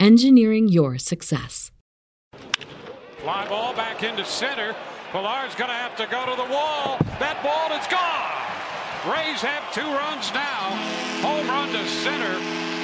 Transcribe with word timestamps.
engineering 0.00 0.68
your 0.68 0.98
success. 0.98 1.70
Fly 3.18 3.48
ball 3.48 3.74
back 3.74 4.02
into 4.02 4.24
center. 4.24 4.74
Pillar's 5.12 5.54
going 5.54 5.70
to 5.70 5.76
have 5.76 5.96
to 5.96 6.06
go 6.06 6.26
to 6.26 6.36
the 6.36 6.48
wall. 6.52 6.98
That 7.18 7.42
ball 7.42 7.72
is 7.78 7.86
gone. 7.86 8.36
Rays 9.12 9.40
have 9.40 9.72
two 9.72 9.86
runs 9.86 10.32
now. 10.34 10.74
Home 11.22 11.46
run 11.48 11.72
to 11.72 11.86
center 11.88 12.34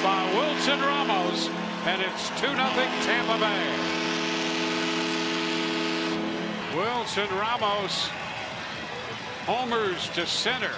by 0.03 0.23
Wilson 0.33 0.79
Ramos, 0.79 1.49
and 1.85 2.01
it's 2.01 2.29
2 2.41 2.47
0 2.47 2.55
Tampa 2.55 3.37
Bay. 3.39 4.03
Wilson 6.75 7.29
Ramos 7.37 8.09
homers 9.45 10.09
to 10.09 10.25
center. 10.25 10.71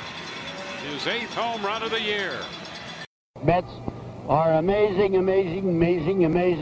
His 0.90 1.08
eighth 1.08 1.34
home 1.34 1.64
run 1.64 1.84
of 1.84 1.92
the 1.92 2.02
year. 2.02 2.40
Mets 3.44 3.72
are 4.28 4.53
amazing, 4.53 5.16
amazing, 5.18 5.69
amazing, 5.69 6.25
amazing. 6.25 6.62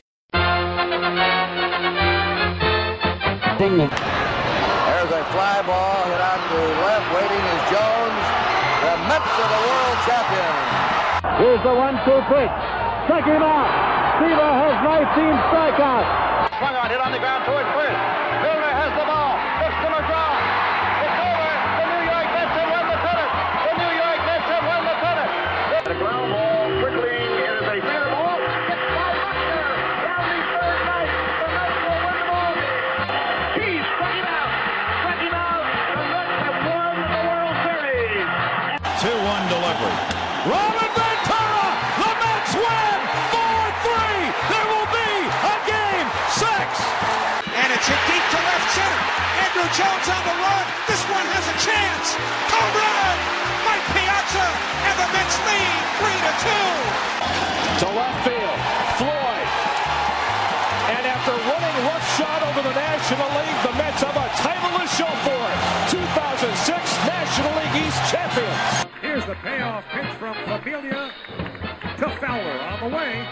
There's 3.59 5.12
a 5.12 5.24
fly 5.31 5.63
ball 5.63 6.03
hit 6.03 6.19
out 6.19 6.44
to 6.52 6.59
left. 6.84 7.07
Waiting 7.16 7.40
is 7.40 7.62
Jones. 7.72 8.23
The 8.84 8.94
Mets 9.07 9.31
are 9.40 9.47
the 9.47 9.62
world 9.63 9.97
champions. 10.03 11.40
Here's 11.40 11.63
the 11.63 11.72
one-two 11.72 12.19
pitch. 12.28 12.52
Strike 13.07 13.28
him 13.31 13.40
out. 13.40 13.72
Seaver 14.19 14.52
has 14.59 14.75
19 14.84 15.31
strikeouts. 15.47 16.59
Swung 16.59 16.75
on, 16.75 16.90
hit 16.91 17.00
on 17.00 17.12
the 17.13 17.19
ground 17.19 17.46
towards 17.47 17.69
first. 17.72 18.33
2-1 39.03 39.12
delivery. 39.52 40.00
Robin 40.47 40.91
Ventura! 40.96 41.68
The 42.00 42.12
Mets 42.24 42.56
win! 42.56 43.00
4-3! 43.36 44.31
There 44.47 44.68
will 44.72 44.90
be 44.96 45.12
a 45.28 45.56
game 45.68 46.08
six! 46.31 46.68
And 47.52 47.68
it's 47.68 47.84
hit 47.84 48.00
deep 48.08 48.25
to 48.31 48.40
left 48.47 48.68
center. 48.72 49.03
Andruw 49.44 49.68
Jones 49.75 50.08
on 50.08 50.24
the 50.24 50.36
run. 50.40 50.66
This 50.88 51.03
one 51.12 51.28
has 51.36 51.46
a 51.52 51.58
chance. 51.59 52.16
Home 52.47 52.75
run! 52.80 53.18
Mike 53.68 53.88
Piazza 53.91 54.47
and 54.88 54.96
the 54.96 55.08
Mets 55.12 55.35
lead 55.52 55.80
3 56.00 56.24
to 56.24 56.34
2. 56.47 57.84
To 57.84 57.88
left 58.00 58.20
field. 58.24 58.59
Floyd. 59.03 59.72
And 60.94 61.04
after 61.09 61.34
running 61.34 61.76
roughshod 61.90 62.42
over 62.54 62.62
the 62.62 62.76
National 62.78 63.30
League, 63.34 63.59
the 63.66 63.74
Mets 63.81 64.02
have 64.06 64.14
a 64.14 64.28
title 64.38 64.78
to 64.78 64.88
show 64.94 65.09
for 65.26 65.42
it. 65.42 65.58
2006 65.90 66.70
National 67.09 67.52
League 67.58 67.88
East 67.88 68.00
champions. 68.14 68.94
Here's 69.02 69.26
the 69.26 69.34
payoff 69.42 69.84
pitch 69.90 70.12
from 70.22 70.36
Familia 70.46 71.12
to 71.98 72.09
Fowler 72.22 72.59
on 72.62 72.78
the 72.90 72.96
way. 72.96 73.26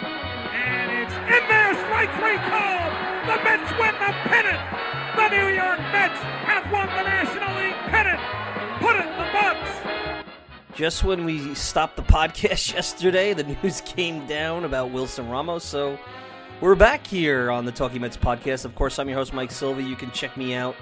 And 0.57 1.05
it's 1.05 1.13
in 1.13 1.43
there, 1.49 1.73
strike 1.85 2.11
three 2.17 2.37
called. 2.49 2.93
The 3.29 3.37
Mets 3.45 3.69
win 3.77 3.93
the 4.01 4.11
pennant. 4.25 4.61
The 5.15 5.27
New 5.29 5.47
York 5.53 5.79
Mets 5.93 6.19
have 6.49 6.65
won 6.71 6.87
the 6.87 7.03
National 7.03 7.53
League 7.61 7.77
pennant. 7.93 8.21
Put 8.81 8.95
it 8.95 9.05
in 9.05 9.17
the 9.21 9.29
books. 9.37 10.25
Just 10.75 11.03
when 11.03 11.25
we 11.25 11.53
stopped 11.53 11.95
the 11.95 12.01
podcast 12.17 12.73
yesterday, 12.73 13.33
the 13.33 13.43
news 13.43 13.81
came 13.81 14.25
down 14.25 14.65
about 14.65 14.89
Wilson 14.89 15.29
Ramos. 15.29 15.63
So 15.63 15.99
we're 16.61 16.75
back 16.75 17.07
here 17.07 17.49
on 17.49 17.65
the 17.65 17.71
Talking 17.71 18.01
Mets 18.01 18.15
podcast. 18.15 18.65
Of 18.65 18.75
course, 18.75 18.99
I'm 18.99 19.09
your 19.09 19.17
host, 19.17 19.33
Mike 19.33 19.49
Silva. 19.49 19.81
You 19.81 19.95
can 19.95 20.11
check 20.11 20.37
me 20.37 20.53
out 20.53 20.75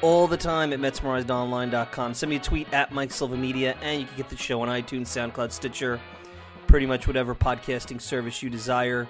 all 0.00 0.28
the 0.28 0.36
time 0.36 0.72
at 0.72 0.78
MetsMerizedOnline.com. 0.78 2.14
Send 2.14 2.30
me 2.30 2.36
a 2.36 2.40
tweet 2.40 2.72
at 2.72 2.92
Mike 2.92 3.10
Silva 3.10 3.36
Media, 3.36 3.76
and 3.82 4.00
you 4.00 4.06
can 4.06 4.16
get 4.16 4.28
the 4.28 4.36
show 4.36 4.60
on 4.60 4.68
iTunes, 4.68 5.06
SoundCloud, 5.06 5.50
Stitcher, 5.50 6.00
pretty 6.68 6.86
much 6.86 7.08
whatever 7.08 7.34
podcasting 7.34 8.00
service 8.00 8.40
you 8.40 8.48
desire. 8.48 9.08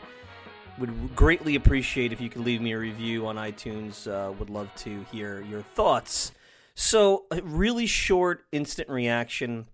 Would 0.78 1.15
greatly 1.15 1.55
appreciate 1.55 2.15
if 2.15 2.21
you 2.21 2.31
could 2.31 2.43
leave 2.43 2.62
me 2.62 2.72
a 2.72 2.78
review 2.78 3.26
on 3.26 3.37
iTunes. 3.37 4.10
Uh, 4.10 4.32
would 4.32 4.50
love 4.50 4.75
to 4.76 5.05
hear 5.12 5.43
your 5.43 5.60
thoughts. 5.60 6.32
So, 6.75 7.25
a 7.31 7.43
really 7.43 7.87
short 7.87 8.47
instant 8.53 8.88
reaction 8.88 9.66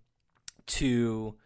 to 0.66 1.36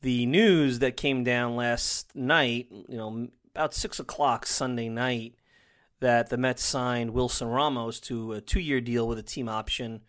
the 0.00 0.26
news 0.26 0.78
that 0.80 0.96
came 0.96 1.24
down 1.24 1.56
last 1.56 2.14
night, 2.14 2.66
you 2.70 2.96
know, 2.96 3.28
about 3.54 3.74
six 3.74 3.98
o'clock 3.98 4.46
Sunday 4.46 4.88
night, 4.88 5.34
that 6.00 6.30
the 6.30 6.36
Mets 6.36 6.64
signed 6.64 7.12
Wilson 7.12 7.48
Ramos 7.48 8.00
to 8.00 8.32
a 8.32 8.40
two 8.40 8.60
year 8.60 8.80
deal 8.80 9.06
with 9.06 9.18
a 9.18 9.22
team 9.22 9.48
option. 9.48 10.02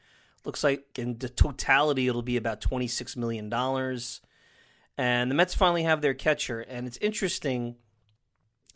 Looks 0.46 0.64
like 0.64 0.98
in 0.98 1.20
the 1.20 1.30
totality 1.30 2.08
it'll 2.08 2.22
be 2.22 2.36
about 2.36 2.62
$26 2.62 3.16
million. 3.16 3.52
And 4.98 5.32
the 5.32 5.36
Mets 5.36 5.54
finally 5.54 5.84
have 5.84 6.02
their 6.02 6.14
catcher. 6.14 6.62
And 6.62 6.86
it's 6.88 6.98
interesting, 6.98 7.76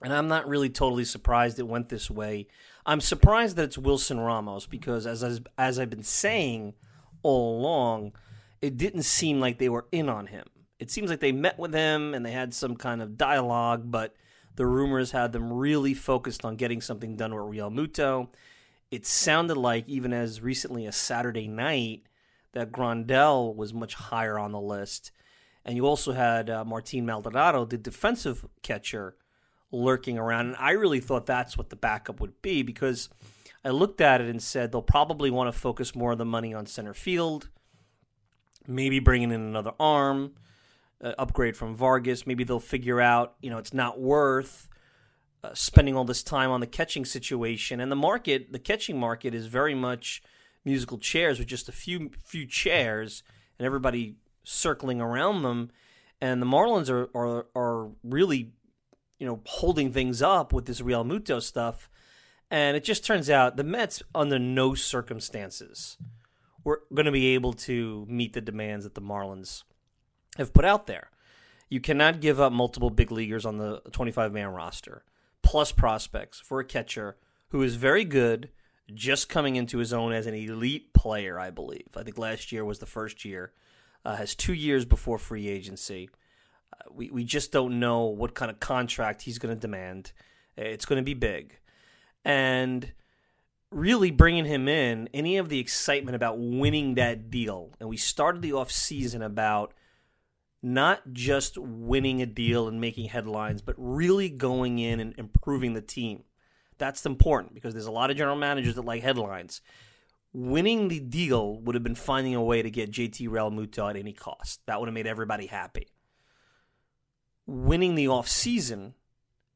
and 0.02 0.14
I'm 0.14 0.28
not 0.28 0.48
really 0.48 0.70
totally 0.70 1.06
surprised 1.06 1.60
it 1.60 1.68
went 1.68 1.90
this 1.90 2.10
way. 2.10 2.48
I'm 2.86 3.02
surprised 3.02 3.58
that 3.58 3.64
it's 3.64 3.78
Wilson 3.78 4.20
Ramos 4.20 4.66
because, 4.66 5.06
as, 5.06 5.24
as, 5.24 5.42
as 5.58 5.78
I've 5.78 5.90
been 5.90 6.04
saying 6.04 6.74
all 7.22 7.60
along, 7.60 8.14
it 8.62 8.78
didn't 8.78 9.04
seem 9.04 9.40
like 9.40 9.58
they 9.58 9.70
were 9.70 9.88
in 9.92 10.08
on 10.08 10.28
him. 10.28 10.46
It 10.80 10.90
seems 10.90 11.10
like 11.10 11.20
they 11.20 11.32
met 11.32 11.60
with 11.60 11.74
him 11.74 12.14
and 12.14 12.26
they 12.26 12.32
had 12.32 12.54
some 12.54 12.76
kind 12.76 13.02
of 13.02 13.18
dialogue, 13.18 13.92
but 13.92 14.16
the 14.58 14.66
rumors 14.66 15.12
had 15.12 15.32
them 15.32 15.54
really 15.54 15.94
focused 15.94 16.44
on 16.44 16.56
getting 16.56 16.82
something 16.82 17.16
done 17.16 17.34
with 17.34 17.44
Realmuto. 17.44 18.28
It 18.90 19.06
sounded 19.06 19.56
like 19.56 19.88
even 19.88 20.12
as 20.12 20.42
recently 20.42 20.86
as 20.88 20.96
Saturday 20.96 21.48
night 21.48 22.04
that 22.54 22.72
Grandal 22.72 23.56
was 23.56 23.74
much 23.74 23.94
higher 23.94 24.38
on 24.38 24.52
the 24.52 24.60
list. 24.60 25.12
And 25.64 25.76
you 25.76 25.86
also 25.86 26.14
had 26.14 26.50
uh, 26.50 26.66
Martin 26.66 27.06
Maldonado, 27.06 27.66
the 27.66 27.78
defensive 27.78 28.46
catcher, 28.64 29.16
lurking 29.72 30.18
around. 30.18 30.48
And 30.48 30.56
I 30.58 30.72
really 30.72 31.02
thought 31.02 31.28
that's 31.28 31.58
what 31.58 31.70
the 31.70 31.76
backup 31.76 32.20
would 32.20 32.42
be 32.42 32.64
because 32.64 33.10
I 33.64 33.70
looked 33.70 34.02
at 34.02 34.22
it 34.22 34.30
and 34.30 34.42
said 34.42 34.72
they'll 34.72 34.82
probably 34.82 35.30
want 35.30 35.54
to 35.54 35.60
focus 35.60 35.94
more 35.94 36.14
of 36.14 36.18
the 36.18 36.26
money 36.26 36.54
on 36.54 36.66
center 36.66 36.94
field, 36.94 37.50
maybe 38.66 39.00
bringing 39.00 39.32
in 39.32 39.42
another 39.42 39.74
arm, 39.80 40.34
uh, 41.04 41.14
upgrade 41.18 41.56
from 41.56 41.76
Vargas. 41.76 42.26
Maybe 42.26 42.44
they'll 42.44 42.60
figure 42.60 43.02
out, 43.02 43.36
you 43.42 43.50
know, 43.50 43.58
it's 43.58 43.74
not 43.74 44.00
worth 44.00 44.68
uh, 45.44 45.54
spending 45.54 45.96
all 45.96 46.06
this 46.06 46.24
time 46.24 46.50
on 46.50 46.60
the 46.60 46.68
catching 46.68 47.06
situation. 47.06 47.80
And 47.80 47.92
the 47.92 47.96
market, 47.96 48.52
the 48.52 48.60
catching 48.60 49.00
market, 49.00 49.34
is 49.34 49.48
very 49.48 49.76
much 49.76 50.22
musical 50.66 50.98
chairs 50.98 51.40
with 51.40 51.48
just 51.48 51.70
a 51.70 51.72
few 51.72 52.12
few 52.24 52.46
chairs 52.46 53.24
and 53.58 53.66
everybody 53.66 54.16
circling 54.44 55.00
around 55.00 55.44
them. 55.44 55.72
And 56.20 56.42
the 56.42 56.46
Marlins 56.46 56.90
are 56.90 57.10
are, 57.16 57.48
are 57.56 57.90
really, 58.04 58.54
you 59.20 59.28
know, 59.28 59.42
holding 59.46 59.92
things 59.92 60.22
up 60.22 60.52
with 60.52 60.66
this 60.66 60.82
Realmuto 60.82 61.42
stuff. 61.42 61.90
And 62.50 62.78
it 62.78 62.84
just 62.84 63.06
turns 63.06 63.30
out 63.30 63.58
the 63.58 63.64
Mets, 63.64 64.02
under 64.16 64.40
no 64.40 64.74
circumstances, 64.74 65.98
were 66.64 66.84
going 66.94 67.06
to 67.06 67.12
be 67.12 67.36
able 67.36 67.52
to 67.54 68.06
meet 68.10 68.34
the 68.34 68.42
demands 68.42 68.86
that 68.86 68.96
the 68.96 69.02
Marlins 69.02 69.64
have 70.38 70.54
put 70.54 70.66
out 70.66 70.88
there. 70.88 71.10
You 71.70 71.80
cannot 71.80 72.22
give 72.22 72.40
up 72.40 72.54
multiple 72.54 72.90
big 72.90 73.12
leaguers 73.12 73.46
on 73.46 73.58
the 73.58 73.82
25 73.92 74.32
man 74.32 74.50
roster, 74.50 75.04
plus 75.42 75.72
prospects 75.72 76.40
for 76.40 76.60
a 76.60 76.66
catcher 76.66 77.18
who 77.50 77.62
is 77.62 77.76
very 77.76 78.06
good, 78.06 78.50
just 78.94 79.30
coming 79.30 79.56
into 79.56 79.80
his 79.80 79.92
own 79.92 80.14
as 80.14 80.28
an 80.28 80.34
elite 80.34 80.94
player, 80.94 81.40
I 81.40 81.50
believe. 81.50 81.90
I 81.96 82.04
think 82.04 82.18
last 82.18 82.52
year 82.52 82.64
was 82.64 82.80
the 82.80 82.86
first 82.86 83.26
year. 83.26 83.52
Uh, 84.06 84.16
has 84.16 84.36
two 84.36 84.54
years 84.54 84.86
before 84.86 85.18
free 85.18 85.50
agency. 85.50 86.10
Uh, 86.74 86.90
we, 86.92 87.10
we 87.10 87.24
just 87.26 87.52
don't 87.52 87.80
know 87.80 88.06
what 88.06 88.36
kind 88.36 88.50
of 88.50 88.60
contract 88.62 89.24
he's 89.24 89.40
going 89.40 89.54
to 89.54 89.60
demand. 89.60 90.14
It's 90.56 90.86
going 90.86 90.98
to 90.98 91.04
be 91.04 91.14
big 91.14 91.58
and 92.24 92.92
really 93.72 94.12
bringing 94.12 94.46
him 94.46 94.68
in, 94.68 95.10
any 95.14 95.38
of 95.38 95.50
the 95.50 95.60
excitement 95.60 96.16
about 96.16 96.38
winning 96.38 96.96
that 96.96 97.30
deal. 97.30 97.72
And 97.80 97.90
we 97.90 97.98
started 97.98 98.42
the 98.42 98.52
offseason 98.52 99.24
about 99.24 99.74
not 100.62 101.14
just 101.14 101.58
winning 101.58 102.22
a 102.22 102.26
deal 102.26 102.68
and 102.68 102.82
making 102.82 103.10
headlines, 103.10 103.62
but 103.62 103.76
really 103.78 104.30
going 104.30 104.80
in 104.80 105.00
and 105.00 105.14
improving 105.18 105.74
the 105.74 105.82
team. 105.82 106.24
That's 106.78 107.06
important 107.06 107.54
because 107.54 107.74
there's 107.74 107.86
a 107.86 107.92
lot 107.92 108.12
of 108.12 108.18
general 108.18 108.36
managers 108.36 108.76
that 108.76 108.86
like 108.86 109.04
headlines. 109.04 109.62
Winning 110.34 110.88
the 110.88 111.00
deal 111.00 111.60
would 111.62 111.76
have 111.76 111.84
been 111.84 111.96
finding 111.96 112.36
a 112.36 112.44
way 112.44 112.62
to 112.62 112.70
get 112.70 112.92
JT 112.92 113.28
Realmuto 113.30 113.90
at 113.90 113.96
any 113.96 114.14
cost. 114.14 114.62
That 114.66 114.80
would 114.80 114.88
have 114.88 114.94
made 114.94 115.08
everybody 115.08 115.48
happy. 115.48 115.88
Winning 117.46 117.96
the 117.96 118.06
offseason 118.06 118.94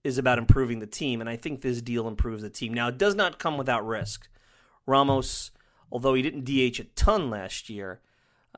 is 0.04 0.18
about 0.18 0.38
improving 0.38 0.80
the 0.80 0.88
team, 0.88 1.20
and 1.20 1.30
I 1.30 1.36
think 1.36 1.62
this 1.62 1.82
deal 1.82 2.08
improves 2.08 2.42
the 2.42 2.50
team. 2.50 2.74
Now, 2.74 2.88
it 2.88 2.98
does 2.98 3.14
not 3.14 3.38
come 3.38 3.58
without 3.58 3.86
risk. 3.86 4.28
Ramos, 4.88 5.52
although 5.92 6.14
he 6.14 6.22
didn't 6.22 6.46
DH 6.46 6.80
a 6.80 6.86
ton 6.96 7.30
last 7.30 7.70
year, 7.70 8.02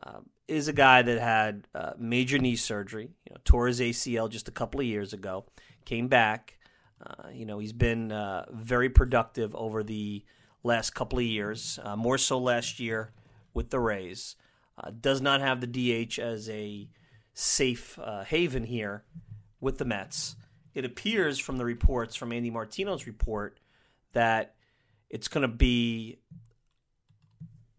uh, 0.05 0.19
is 0.47 0.67
a 0.67 0.73
guy 0.73 1.01
that 1.01 1.19
had 1.19 1.67
uh, 1.73 1.91
major 1.97 2.37
knee 2.37 2.55
surgery. 2.55 3.11
You 3.25 3.31
know, 3.31 3.41
tore 3.43 3.67
his 3.67 3.79
ACL 3.79 4.29
just 4.29 4.47
a 4.47 4.51
couple 4.51 4.79
of 4.79 4.85
years 4.85 5.13
ago, 5.13 5.45
came 5.85 6.07
back. 6.07 6.57
Uh, 7.05 7.29
you 7.33 7.45
know, 7.45 7.59
he's 7.59 7.73
been 7.73 8.11
uh, 8.11 8.45
very 8.51 8.89
productive 8.89 9.55
over 9.55 9.83
the 9.83 10.23
last 10.63 10.91
couple 10.91 11.19
of 11.19 11.25
years, 11.25 11.79
uh, 11.83 11.95
more 11.95 12.17
so 12.17 12.37
last 12.37 12.79
year 12.79 13.11
with 13.53 13.69
the 13.69 13.79
Rays. 13.79 14.35
Uh, 14.77 14.91
does 14.99 15.21
not 15.21 15.41
have 15.41 15.61
the 15.61 15.67
DH 15.67 16.17
as 16.19 16.49
a 16.49 16.89
safe 17.33 17.99
haven 18.27 18.63
here 18.63 19.03
with 19.59 19.77
the 19.77 19.85
Mets 19.85 20.35
it 20.73 20.85
appears 20.85 21.39
from 21.39 21.57
the 21.57 21.65
reports 21.65 22.15
from 22.15 22.31
Andy 22.31 22.49
Martino's 22.49 23.05
report 23.05 23.59
that 24.13 24.55
it's 25.09 25.27
going 25.27 25.43
to 25.43 25.47
be 25.47 26.17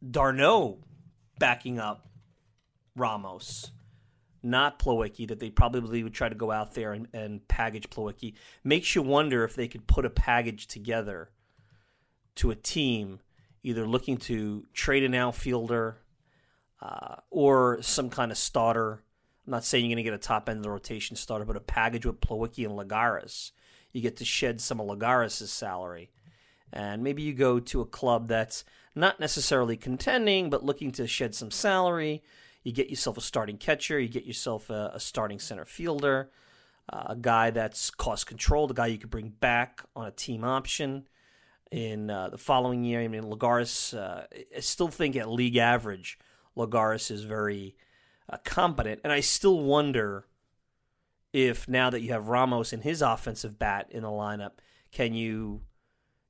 d'Arnaud 0.09 0.79
backing 1.38 1.79
up 1.79 2.06
Ramos, 2.96 3.73
not 4.43 4.79
Plawecki, 4.79 5.29
that 5.29 5.41
they 5.41 5.50
probably 5.50 6.02
would 6.02 6.14
try 6.14 6.29
to 6.29 6.35
go 6.35 6.50
out 6.50 6.75
there 6.75 6.93
and, 6.93 7.08
and 7.12 7.46
package 7.49 7.91
Plawecki. 7.91 8.35
Makes 8.62 8.94
you 8.94 9.02
wonder 9.02 9.44
if 9.44 9.55
they 9.55 9.69
could 9.69 9.87
put 9.87 10.05
a 10.05 10.11
package 10.11 10.67
together 10.67 11.31
to 12.37 12.50
a 12.50 12.56
team 12.56 13.20
either 13.62 13.87
looking 13.87 14.19
to 14.19 14.67
trade 14.75 15.05
an 15.05 15.14
outfielder 15.14 15.99
uh, 16.82 17.17
or 17.31 17.81
some 17.81 18.11
kind 18.11 18.31
of 18.31 18.37
starter 18.37 19.02
I'm 19.46 19.50
not 19.50 19.64
saying 19.64 19.85
you're 19.85 19.94
going 19.94 20.05
to 20.05 20.11
get 20.11 20.14
a 20.14 20.19
top 20.19 20.49
end 20.49 20.58
of 20.58 20.62
the 20.62 20.70
rotation 20.70 21.17
starter, 21.17 21.44
but 21.44 21.56
a 21.56 21.61
package 21.61 22.06
with 22.06 22.20
Plawecki 22.20 22.64
and 22.64 22.79
Lagares. 22.79 23.52
You 23.93 24.00
get 24.00 24.17
to 24.19 24.25
shed 24.25 24.61
some 24.61 24.81
of 24.81 24.87
Lagares' 24.87 25.46
salary. 25.49 26.11
And 26.73 27.05
maybe 27.05 27.23
you 27.23 27.35
go 27.35 27.61
to 27.61 27.81
a 27.82 27.87
club 27.87 28.29
that's 28.29 28.64
not 28.94 29.20
necessarily 29.20 29.76
contending, 29.76 30.49
but 30.49 30.64
looking 30.64 30.91
to 30.93 31.06
shed 31.06 31.35
some 31.35 31.50
salary. 31.50 32.23
You 32.65 32.73
get 32.73 32.91
yourself 32.91 33.17
a 33.17 33.21
starting 33.21 33.59
catcher, 33.59 34.01
you 34.01 34.09
get 34.09 34.25
yourself 34.25 34.71
a, 34.71 34.91
a 34.95 35.01
starting 35.01 35.39
center 35.39 35.65
fielder, 35.65 36.31
uh, 36.93 37.05
a 37.11 37.17
guy 37.17 37.51
that's 37.51 37.91
cost 37.91 38.27
controlled, 38.27 38.71
a 38.71 38.75
guy 38.75 38.87
you 38.87 38.99
could 38.99 39.11
bring 39.11 39.29
back 39.29 39.83
on 39.95 40.07
a 40.07 40.11
team 40.11 40.45
option 40.45 41.07
in 41.71 42.11
uh, 42.11 42.29
the 42.31 42.39
following 42.39 42.85
year. 42.85 43.01
I 43.01 43.09
mean, 43.09 43.25
Lagares, 43.25 43.97
uh, 43.97 44.25
I 44.57 44.61
still 44.61 44.89
think 44.89 45.15
at 45.15 45.29
league 45.29 45.57
average, 45.57 46.19
Lagares 46.57 47.11
is 47.11 47.25
very 47.25 47.77
uh, 48.29 48.39
competent. 48.45 49.01
And 49.05 49.13
I 49.13 49.21
still 49.21 49.61
wonder 49.61 50.27
if 51.33 51.69
now 51.69 51.91
that 51.91 52.01
you 52.01 52.13
have 52.13 52.29
Ramos 52.29 52.73
and 52.73 52.83
his 52.83 53.03
offensive 53.03 53.59
bat 53.59 53.89
in 53.91 54.03
the 54.03 54.09
lineup, 54.09 54.53
can 54.93 55.15
you 55.15 55.63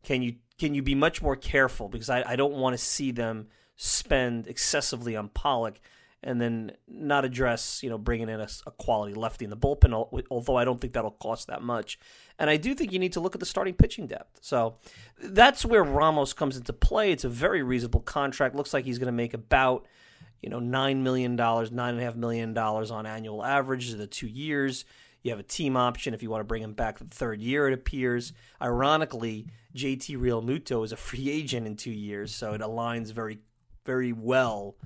can 0.02 0.22
you 0.22 0.36
can 0.58 0.74
you 0.74 0.82
be 0.82 0.94
much 0.94 1.20
more 1.20 1.36
careful? 1.36 1.88
Because 1.88 2.08
I, 2.08 2.22
I 2.26 2.36
don't 2.36 2.54
want 2.54 2.74
to 2.74 2.82
see 2.82 3.10
them 3.10 3.48
spend 3.76 4.46
excessively 4.46 5.14
on 5.14 5.28
Pollock 5.28 5.80
and 6.24 6.40
then 6.40 6.72
not 6.88 7.24
address, 7.24 7.82
you 7.82 7.90
know, 7.90 7.98
bringing 7.98 8.28
in 8.28 8.40
a, 8.40 8.48
a, 8.66 8.70
quality 8.72 9.14
lefty 9.14 9.44
in 9.44 9.50
the 9.50 9.56
bullpen, 9.56 10.24
although 10.30 10.56
I 10.56 10.64
don't 10.64 10.80
think 10.80 10.94
that'll 10.94 11.12
cost 11.12 11.46
that 11.46 11.62
much. 11.62 11.98
And 12.38 12.50
I 12.50 12.56
do 12.56 12.74
think 12.74 12.92
you 12.92 12.98
need 12.98 13.12
to 13.12 13.20
look 13.20 13.36
at 13.36 13.40
the 13.40 13.46
starting 13.46 13.74
pitching 13.74 14.08
depth. 14.08 14.38
So 14.40 14.78
that's 15.22 15.64
where 15.64 15.84
Ramos 15.84 16.32
comes 16.32 16.56
into 16.56 16.72
play. 16.72 17.12
It's 17.12 17.24
a 17.24 17.28
very 17.28 17.62
reasonable 17.62 18.00
contract. 18.00 18.56
Looks 18.56 18.74
like 18.74 18.84
he's 18.84 18.98
going 18.98 19.06
to 19.06 19.12
make 19.12 19.34
about– 19.34 19.86
you 20.44 20.50
know, 20.50 20.60
$9 20.60 20.98
million, 20.98 21.38
$9.5 21.38 22.16
million 22.16 22.58
on 22.58 23.06
annual 23.06 23.42
average 23.42 23.90
of 23.92 23.98
the 23.98 24.06
two 24.06 24.26
years. 24.26 24.84
You 25.22 25.30
have 25.30 25.40
a 25.40 25.42
team 25.42 25.74
option 25.74 26.12
if 26.12 26.22
you 26.22 26.28
want 26.28 26.40
to 26.40 26.44
bring 26.44 26.62
him 26.62 26.74
back 26.74 26.98
the 26.98 27.06
third 27.06 27.40
year, 27.40 27.66
it 27.66 27.72
appears. 27.72 28.34
Ironically, 28.60 29.46
JT 29.74 30.18
Realmuto 30.18 30.84
is 30.84 30.92
a 30.92 30.98
free 30.98 31.30
agent 31.30 31.66
in 31.66 31.76
two 31.76 31.90
years, 31.90 32.34
so 32.34 32.52
it 32.52 32.60
aligns 32.60 33.10
very, 33.10 33.38
very 33.86 34.12
well 34.12 34.76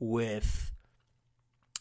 with 0.00 0.72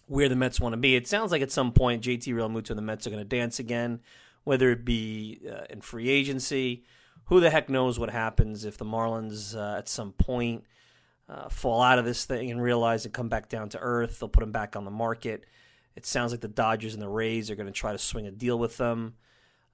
where 0.07 0.29
the 0.29 0.35
Mets 0.35 0.59
want 0.59 0.73
to 0.73 0.77
be. 0.77 0.95
It 0.95 1.07
sounds 1.07 1.31
like 1.31 1.41
at 1.41 1.51
some 1.51 1.71
point 1.71 2.03
JT 2.03 2.27
Realmuto 2.27 2.71
and 2.71 2.77
the 2.77 2.83
Mets 2.83 3.07
are 3.07 3.09
going 3.09 3.23
to 3.23 3.37
dance 3.37 3.59
again, 3.59 4.01
whether 4.43 4.71
it 4.71 4.85
be 4.85 5.41
uh, 5.49 5.65
in 5.69 5.81
free 5.81 6.09
agency. 6.09 6.83
Who 7.27 7.39
the 7.39 7.49
heck 7.49 7.69
knows 7.69 7.97
what 7.97 8.09
happens 8.09 8.65
if 8.65 8.77
the 8.77 8.85
Marlins 8.85 9.55
uh, 9.55 9.77
at 9.77 9.87
some 9.87 10.11
point– 10.11 10.65
uh, 11.29 11.49
fall 11.49 11.81
out 11.81 11.99
of 11.99 12.05
this 12.05 12.25
thing 12.25 12.51
and 12.51 12.61
realize 12.61 13.05
and 13.05 13.13
come 13.13 13.29
back 13.29 13.49
down 13.49 13.69
to 13.69 13.79
earth. 13.79 14.19
They'll 14.19 14.29
put 14.29 14.41
them 14.41 14.51
back 14.51 14.75
on 14.75 14.85
the 14.85 14.91
market. 14.91 15.45
It 15.95 16.05
sounds 16.05 16.31
like 16.31 16.41
the 16.41 16.47
Dodgers 16.47 16.93
and 16.93 17.01
the 17.01 17.09
Rays 17.09 17.49
are 17.49 17.55
going 17.55 17.67
to 17.67 17.73
try 17.73 17.91
to 17.91 17.97
swing 17.97 18.27
a 18.27 18.31
deal 18.31 18.57
with 18.57 18.77
them. 18.77 19.15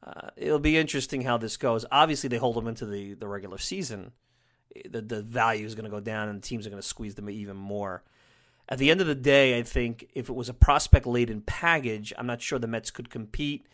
Uh, 0.03 0.29
it'll 0.37 0.59
be 0.59 0.77
interesting 0.77 1.21
how 1.21 1.37
this 1.37 1.57
goes. 1.57 1.85
Obviously, 1.91 2.29
they 2.29 2.37
hold 2.37 2.55
them 2.55 2.67
into 2.67 2.85
the, 2.85 3.13
the 3.13 3.27
regular 3.27 3.57
season. 3.57 4.11
The, 4.89 5.01
the 5.01 5.21
value 5.21 5.65
is 5.65 5.75
going 5.75 5.85
to 5.85 5.91
go 5.91 5.99
down, 5.99 6.29
and 6.29 6.41
the 6.41 6.47
teams 6.47 6.65
are 6.65 6.69
going 6.69 6.81
to 6.81 6.87
squeeze 6.87 7.15
them 7.15 7.29
even 7.29 7.57
more. 7.57 8.03
At 8.69 8.77
the 8.77 8.91
end 8.91 9.01
of 9.01 9.07
the 9.07 9.15
day, 9.15 9.57
I 9.57 9.63
think 9.63 10.09
if 10.13 10.29
it 10.29 10.35
was 10.35 10.47
a 10.47 10.53
prospect 10.53 11.07
laden 11.07 11.41
package, 11.41 12.13
I'm 12.17 12.27
not 12.27 12.41
sure 12.41 12.59
the 12.59 12.67
Mets 12.67 12.91
could 12.91 13.09
compete 13.09 13.65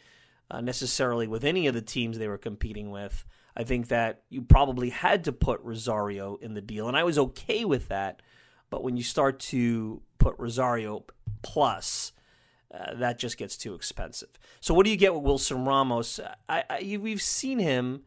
uh, 0.50 0.62
necessarily 0.62 1.28
with 1.28 1.44
any 1.44 1.68
of 1.68 1.74
the 1.74 1.82
teams 1.82 2.18
they 2.18 2.30
were 2.30 2.38
competing 2.38 2.90
with. 2.92 3.26
I 3.58 3.64
think 3.64 3.90
that 3.90 4.22
you 4.30 4.42
probably 4.42 4.90
had 4.90 5.26
to 5.26 5.34
put 5.34 5.62
Rosario 5.62 6.38
in 6.38 6.54
the 6.54 6.62
deal, 6.62 6.88
and 6.88 6.96
I 6.96 7.04
was 7.04 7.18
okay 7.18 7.66
with 7.66 7.90
that. 7.90 8.22
But 8.70 8.84
when 8.84 8.96
you 8.96 9.04
start 9.04 9.40
to 9.42 10.02
put 10.18 10.36
Rosario 10.38 11.06
plus, 11.42 12.14
uh, 12.74 12.96
that 12.96 13.20
just 13.20 13.38
gets 13.38 13.58
too 13.58 13.74
expensive. 13.76 14.40
So 14.60 14.74
what 14.74 14.86
do 14.86 14.92
you 14.92 14.98
get 14.98 15.14
with 15.14 15.24
Wilson 15.24 15.66
Ramos? 15.66 16.20
I, 16.50 16.64
I, 16.70 16.98
we've 17.02 17.22
seen 17.22 17.60
him 17.60 18.04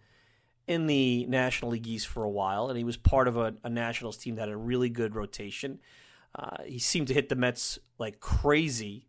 in 0.67 0.87
the 0.87 1.27
National 1.27 1.71
League 1.71 1.87
East 1.87 2.07
for 2.09 2.25
a 2.25 2.31
while, 2.31 2.69
and 2.69 2.77
he 2.77 2.85
was 2.85 2.97
part 2.97 3.29
of 3.29 3.37
a, 3.37 3.55
a 3.63 3.71
Nationals 3.71 4.17
team 4.17 4.35
that 4.37 4.43
had 4.43 4.51
a 4.51 4.57
really 4.57 4.91
good 4.91 5.15
rotation. 5.15 5.81
Uh, 6.39 6.63
he 6.65 6.79
seemed 6.79 7.09
to 7.09 7.15
hit 7.15 7.29
the 7.29 7.35
Mets 7.35 7.81
like 7.99 8.21
crazy, 8.21 9.09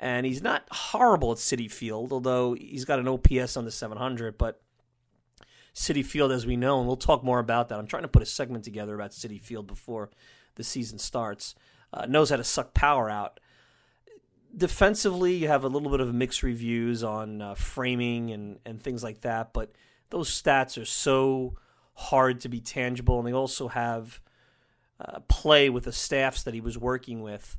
and 0.00 0.24
he's 0.24 0.42
not 0.42 0.64
horrible 0.70 1.32
at 1.32 1.38
Citi 1.38 1.70
Field, 1.70 2.12
although 2.12 2.54
he's 2.54 2.86
got 2.86 2.98
an 2.98 3.08
OPS 3.08 3.58
on 3.58 3.66
the 3.66 3.70
700, 3.70 4.38
but 4.38 4.62
Citi 5.74 6.04
Field, 6.04 6.32
as 6.32 6.46
we 6.46 6.56
know, 6.56 6.78
and 6.78 6.86
we'll 6.86 6.96
talk 6.96 7.22
more 7.22 7.40
about 7.40 7.68
that. 7.68 7.78
I'm 7.78 7.86
trying 7.86 8.02
to 8.02 8.08
put 8.08 8.22
a 8.22 8.26
segment 8.26 8.64
together 8.64 8.94
about 8.94 9.10
Citi 9.10 9.40
Field 9.40 9.66
before 9.66 10.10
the 10.54 10.64
season 10.64 10.98
starts. 10.98 11.54
uh, 11.92 12.06
knows 12.06 12.30
how 12.30 12.36
to 12.36 12.44
suck 12.44 12.72
power 12.72 13.10
out. 13.10 13.38
Defensively, 14.56 15.34
you 15.34 15.48
have 15.48 15.64
a 15.64 15.68
little 15.68 15.90
bit 15.90 16.00
of 16.00 16.14
mixed 16.14 16.42
reviews 16.42 17.04
on 17.04 17.42
uh, 17.42 17.54
framing 17.54 18.30
and, 18.30 18.58
and 18.64 18.82
things 18.82 19.02
like 19.02 19.20
that, 19.22 19.52
but 19.52 19.72
those 20.08 20.30
stats 20.30 20.80
are 20.80 20.86
so 20.86 21.54
hard 21.94 22.40
to 22.40 22.48
be 22.48 22.60
tangible, 22.60 23.18
and 23.18 23.28
they 23.28 23.32
also 23.32 23.68
have 23.68 24.20
uh, 25.04 25.20
play 25.28 25.68
with 25.68 25.84
the 25.84 25.92
staffs 25.92 26.42
that 26.44 26.54
he 26.54 26.60
was 26.60 26.78
working 26.78 27.22
with 27.22 27.58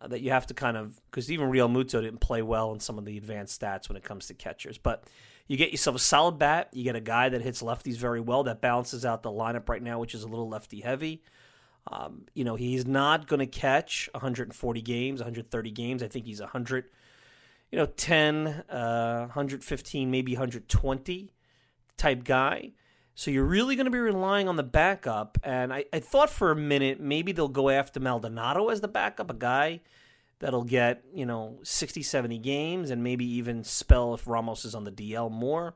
uh, 0.00 0.08
that 0.08 0.20
you 0.20 0.30
have 0.30 0.46
to 0.46 0.54
kind 0.54 0.76
of 0.76 1.00
because 1.10 1.30
even 1.30 1.50
Realmuto 1.50 2.00
didn't 2.00 2.20
play 2.20 2.42
well 2.42 2.72
in 2.72 2.80
some 2.80 2.98
of 2.98 3.04
the 3.04 3.16
advanced 3.16 3.60
stats 3.60 3.88
when 3.88 3.96
it 3.96 4.04
comes 4.04 4.26
to 4.28 4.34
catchers, 4.34 4.78
but 4.78 5.04
you 5.46 5.56
get 5.56 5.72
yourself 5.72 5.96
a 5.96 5.98
solid 5.98 6.38
bat. 6.38 6.68
You 6.72 6.84
get 6.84 6.94
a 6.94 7.00
guy 7.00 7.28
that 7.28 7.42
hits 7.42 7.60
lefties 7.60 7.96
very 7.96 8.20
well 8.20 8.44
that 8.44 8.60
balances 8.60 9.04
out 9.04 9.22
the 9.22 9.30
lineup 9.30 9.68
right 9.68 9.82
now, 9.82 9.98
which 9.98 10.14
is 10.14 10.22
a 10.22 10.28
little 10.28 10.48
lefty 10.48 10.80
heavy. 10.80 11.22
Um, 11.90 12.26
you 12.34 12.44
know, 12.44 12.54
he's 12.54 12.86
not 12.86 13.26
going 13.26 13.40
to 13.40 13.46
catch 13.46 14.08
140 14.12 14.82
games, 14.82 15.20
130 15.20 15.70
games. 15.72 16.02
I 16.02 16.08
think 16.08 16.26
he's 16.26 16.40
100, 16.40 16.84
you 17.72 17.78
know, 17.78 17.86
10, 17.86 18.46
uh, 18.46 19.20
115, 19.22 20.10
maybe 20.10 20.34
120 20.34 21.32
type 21.96 22.24
guy. 22.24 22.70
So 23.14 23.30
you're 23.30 23.44
really 23.44 23.76
going 23.76 23.86
to 23.86 23.90
be 23.90 23.98
relying 23.98 24.48
on 24.48 24.56
the 24.56 24.62
backup. 24.62 25.38
And 25.42 25.72
I, 25.72 25.84
I 25.92 26.00
thought 26.00 26.30
for 26.30 26.50
a 26.50 26.56
minute 26.56 27.00
maybe 27.00 27.32
they'll 27.32 27.48
go 27.48 27.68
after 27.68 28.00
Maldonado 28.00 28.68
as 28.68 28.80
the 28.80 28.88
backup, 28.88 29.30
a 29.30 29.34
guy 29.34 29.80
that'll 30.38 30.64
get, 30.64 31.04
you 31.14 31.26
know, 31.26 31.58
60, 31.62 32.02
70 32.02 32.38
games 32.38 32.90
and 32.90 33.04
maybe 33.04 33.24
even 33.24 33.62
spell 33.62 34.14
if 34.14 34.26
Ramos 34.26 34.64
is 34.64 34.74
on 34.74 34.84
the 34.84 34.92
DL 34.92 35.30
more. 35.30 35.74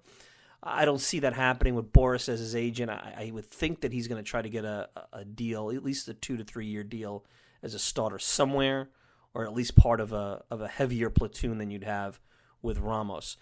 I 0.62 0.86
don't 0.86 1.00
see 1.00 1.20
that 1.20 1.34
happening 1.34 1.74
with 1.74 1.92
Boris 1.92 2.28
as 2.30 2.40
his 2.40 2.56
agent. 2.56 2.90
I, 2.90 3.26
I 3.26 3.30
would 3.30 3.44
think 3.44 3.82
that 3.82 3.92
he's 3.92 4.08
going 4.08 4.22
to 4.22 4.28
try 4.28 4.40
to 4.40 4.48
get 4.48 4.64
a, 4.64 4.88
a 5.12 5.24
deal, 5.24 5.70
at 5.70 5.84
least 5.84 6.08
a 6.08 6.14
two 6.14 6.38
to 6.38 6.44
three 6.44 6.66
year 6.66 6.82
deal 6.82 7.24
as 7.62 7.74
a 7.74 7.78
starter 7.78 8.18
somewhere, 8.18 8.88
or 9.34 9.44
at 9.44 9.52
least 9.52 9.76
part 9.76 10.00
of 10.00 10.14
a 10.14 10.42
of 10.50 10.62
a 10.62 10.68
heavier 10.68 11.10
platoon 11.10 11.58
than 11.58 11.70
you'd 11.70 11.84
have 11.84 12.18
with 12.64 12.78
Ramos. 12.78 13.36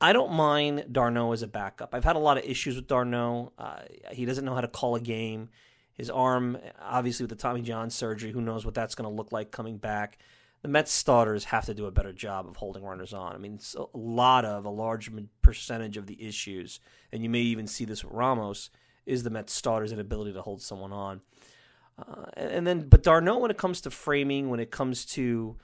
I 0.00 0.14
don't 0.14 0.32
mind 0.32 0.86
d'Arnaud 0.90 1.32
as 1.32 1.42
a 1.42 1.46
backup. 1.46 1.94
I've 1.94 2.04
had 2.04 2.16
a 2.16 2.20
lot 2.20 2.38
of 2.38 2.44
issues 2.44 2.76
with 2.76 2.86
d'Arnaud. 2.86 3.52
Uh, 3.58 3.80
he 4.12 4.24
doesn't 4.24 4.44
know 4.44 4.54
how 4.54 4.62
to 4.62 4.68
call 4.68 4.94
a 4.94 5.00
game. 5.00 5.50
His 5.92 6.08
arm, 6.08 6.56
obviously, 6.80 7.24
with 7.24 7.30
the 7.30 7.36
Tommy 7.36 7.60
John 7.60 7.90
surgery, 7.90 8.30
who 8.30 8.40
knows 8.40 8.64
what 8.64 8.72
that's 8.72 8.94
going 8.94 9.10
to 9.10 9.14
look 9.14 9.32
like 9.32 9.50
coming 9.50 9.76
back 9.76 10.16
the 10.62 10.68
Mets 10.68 10.92
starters 10.92 11.44
have 11.44 11.64
to 11.66 11.74
do 11.74 11.86
a 11.86 11.90
better 11.90 12.12
job 12.12 12.46
of 12.46 12.56
holding 12.56 12.82
runners 12.82 13.14
on. 13.14 13.34
I 13.34 13.38
mean, 13.38 13.54
it's 13.54 13.74
a 13.74 13.86
lot 13.94 14.44
of, 14.44 14.64
a 14.64 14.70
large 14.70 15.10
percentage 15.42 15.96
of 15.96 16.06
the 16.06 16.22
issues, 16.26 16.80
and 17.12 17.22
you 17.22 17.30
may 17.30 17.40
even 17.40 17.66
see 17.66 17.84
this 17.84 18.04
with 18.04 18.12
Ramos, 18.12 18.70
is 19.06 19.22
the 19.22 19.30
Mets 19.30 19.54
starters' 19.54 19.92
inability 19.92 20.32
to 20.34 20.42
hold 20.42 20.60
someone 20.60 20.92
on. 20.92 21.22
Uh, 21.98 22.26
and 22.36 22.66
then, 22.66 22.88
but 22.88 23.02
d'Arnaud, 23.02 23.38
when 23.38 23.50
it 23.50 23.58
comes 23.58 23.80
to 23.82 23.90
framing, 23.90 24.50
when 24.50 24.60
it 24.60 24.70
comes 24.70 25.04
to 25.06 25.56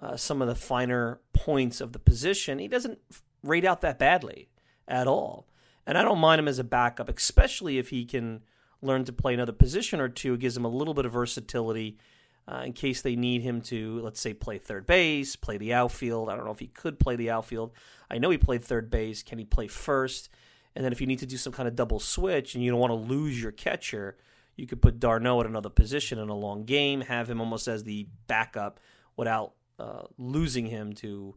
uh, 0.00 0.16
some 0.16 0.42
of 0.42 0.48
the 0.48 0.54
finer 0.54 1.20
points 1.32 1.80
of 1.80 1.92
the 1.92 1.98
position, 1.98 2.58
he 2.58 2.68
doesn't 2.68 2.98
rate 3.42 3.64
out 3.64 3.80
that 3.82 3.98
badly 3.98 4.48
at 4.88 5.06
all. 5.06 5.46
And 5.86 5.98
I 5.98 6.02
don't 6.02 6.18
mind 6.18 6.38
him 6.38 6.48
as 6.48 6.58
a 6.58 6.64
backup, 6.64 7.08
especially 7.08 7.78
if 7.78 7.90
he 7.90 8.04
can 8.04 8.42
learn 8.80 9.04
to 9.04 9.12
play 9.12 9.34
another 9.34 9.52
position 9.52 10.00
or 10.00 10.08
two. 10.08 10.34
It 10.34 10.40
gives 10.40 10.56
him 10.56 10.64
a 10.64 10.68
little 10.68 10.94
bit 10.94 11.06
of 11.06 11.12
versatility 11.12 11.98
uh, 12.50 12.62
in 12.64 12.72
case 12.72 13.02
they 13.02 13.16
need 13.16 13.42
him 13.42 13.60
to, 13.62 14.00
let's 14.00 14.20
say, 14.20 14.34
play 14.34 14.58
third 14.58 14.86
base, 14.86 15.36
play 15.36 15.56
the 15.56 15.72
outfield. 15.72 16.28
I 16.28 16.36
don't 16.36 16.44
know 16.44 16.52
if 16.52 16.58
he 16.58 16.66
could 16.66 16.98
play 16.98 17.16
the 17.16 17.30
outfield. 17.30 17.72
I 18.10 18.18
know 18.18 18.30
he 18.30 18.38
played 18.38 18.64
third 18.64 18.90
base. 18.90 19.22
Can 19.22 19.38
he 19.38 19.44
play 19.44 19.66
first? 19.66 20.28
And 20.74 20.84
then 20.84 20.92
if 20.92 21.00
you 21.00 21.06
need 21.06 21.20
to 21.20 21.26
do 21.26 21.36
some 21.36 21.52
kind 21.52 21.68
of 21.68 21.76
double 21.76 22.00
switch 22.00 22.54
and 22.54 22.64
you 22.64 22.70
don't 22.70 22.80
want 22.80 22.90
to 22.90 23.14
lose 23.14 23.40
your 23.40 23.52
catcher, 23.52 24.16
you 24.56 24.66
could 24.66 24.82
put 24.82 25.00
d'Arnaud 25.00 25.40
at 25.40 25.46
another 25.46 25.70
position 25.70 26.18
in 26.18 26.28
a 26.28 26.34
long 26.34 26.64
game, 26.64 27.02
have 27.02 27.30
him 27.30 27.40
almost 27.40 27.68
as 27.68 27.84
the 27.84 28.08
backup 28.26 28.80
without 29.16 29.54
uh, 29.78 30.02
losing 30.18 30.66
him 30.66 30.92
to 30.94 31.34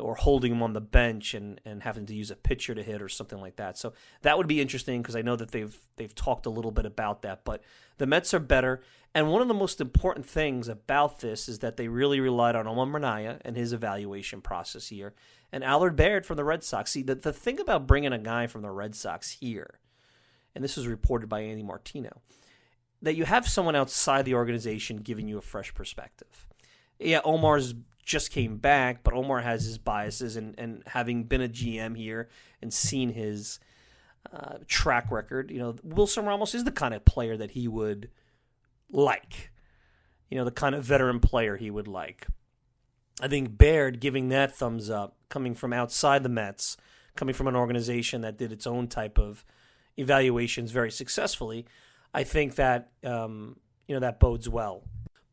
or 0.00 0.14
holding 0.14 0.52
him 0.52 0.62
on 0.62 0.72
the 0.72 0.80
bench 0.80 1.34
and, 1.34 1.60
and 1.66 1.82
having 1.82 2.06
to 2.06 2.14
use 2.14 2.30
a 2.30 2.36
pitcher 2.36 2.74
to 2.74 2.82
hit 2.82 3.02
or 3.02 3.08
something 3.08 3.40
like 3.40 3.56
that. 3.56 3.76
So 3.76 3.92
that 4.22 4.38
would 4.38 4.46
be 4.46 4.60
interesting 4.60 5.02
because 5.02 5.16
I 5.16 5.22
know 5.22 5.36
that 5.36 5.50
they've 5.50 5.76
they've 5.96 6.14
talked 6.14 6.46
a 6.46 6.50
little 6.50 6.70
bit 6.70 6.86
about 6.86 7.22
that. 7.22 7.44
But 7.44 7.62
the 7.98 8.06
Mets 8.06 8.32
are 8.32 8.40
better, 8.40 8.82
and 9.14 9.30
one 9.30 9.42
of 9.42 9.48
the 9.48 9.54
most 9.54 9.80
important 9.80 10.24
things 10.24 10.68
about 10.68 11.20
this 11.20 11.48
is 11.48 11.58
that 11.58 11.76
they 11.76 11.88
really 11.88 12.20
relied 12.20 12.56
on 12.56 12.66
Omar 12.66 12.86
Minaya 12.86 13.38
and 13.44 13.56
his 13.56 13.72
evaluation 13.72 14.40
process 14.40 14.88
here, 14.88 15.12
and 15.52 15.62
Allard 15.62 15.96
Baird 15.96 16.24
from 16.24 16.36
the 16.36 16.44
Red 16.44 16.64
Sox. 16.64 16.92
See, 16.92 17.02
the, 17.02 17.14
the 17.14 17.32
thing 17.32 17.60
about 17.60 17.86
bringing 17.86 18.12
a 18.12 18.18
guy 18.18 18.46
from 18.46 18.62
the 18.62 18.70
Red 18.70 18.94
Sox 18.94 19.30
here, 19.30 19.78
and 20.54 20.64
this 20.64 20.76
was 20.76 20.86
reported 20.86 21.28
by 21.28 21.40
Andy 21.40 21.62
Martino, 21.62 22.22
that 23.02 23.16
you 23.16 23.26
have 23.26 23.46
someone 23.46 23.76
outside 23.76 24.24
the 24.24 24.34
organization 24.34 24.98
giving 24.98 25.28
you 25.28 25.36
a 25.36 25.42
fresh 25.42 25.74
perspective. 25.74 26.46
Yeah, 27.02 27.20
Omar's 27.24 27.74
just 28.04 28.30
came 28.30 28.56
back, 28.56 29.02
but 29.02 29.14
Omar 29.14 29.40
has 29.40 29.64
his 29.64 29.78
biases, 29.78 30.36
and, 30.36 30.54
and 30.58 30.82
having 30.86 31.24
been 31.24 31.40
a 31.40 31.48
GM 31.48 31.96
here 31.96 32.28
and 32.60 32.72
seen 32.72 33.10
his 33.10 33.60
uh, 34.32 34.58
track 34.66 35.10
record, 35.10 35.50
you 35.50 35.58
know, 35.58 35.76
Wilson 35.82 36.26
Ramos 36.26 36.54
is 36.54 36.64
the 36.64 36.72
kind 36.72 36.94
of 36.94 37.04
player 37.04 37.36
that 37.36 37.52
he 37.52 37.68
would 37.68 38.10
like, 38.90 39.50
you 40.30 40.36
know, 40.36 40.44
the 40.44 40.50
kind 40.50 40.74
of 40.74 40.84
veteran 40.84 41.20
player 41.20 41.56
he 41.56 41.70
would 41.70 41.88
like. 41.88 42.26
I 43.20 43.28
think 43.28 43.56
Baird 43.56 44.00
giving 44.00 44.28
that 44.30 44.56
thumbs 44.56 44.90
up, 44.90 45.16
coming 45.28 45.54
from 45.54 45.72
outside 45.72 46.22
the 46.22 46.28
Mets, 46.28 46.76
coming 47.14 47.34
from 47.34 47.46
an 47.46 47.56
organization 47.56 48.22
that 48.22 48.38
did 48.38 48.52
its 48.52 48.66
own 48.66 48.88
type 48.88 49.18
of 49.18 49.44
evaluations 49.96 50.70
very 50.70 50.90
successfully, 50.90 51.66
I 52.14 52.24
think 52.24 52.56
that 52.56 52.90
um, 53.04 53.56
you 53.86 53.94
know 53.94 54.00
that 54.00 54.20
bodes 54.20 54.48
well 54.48 54.82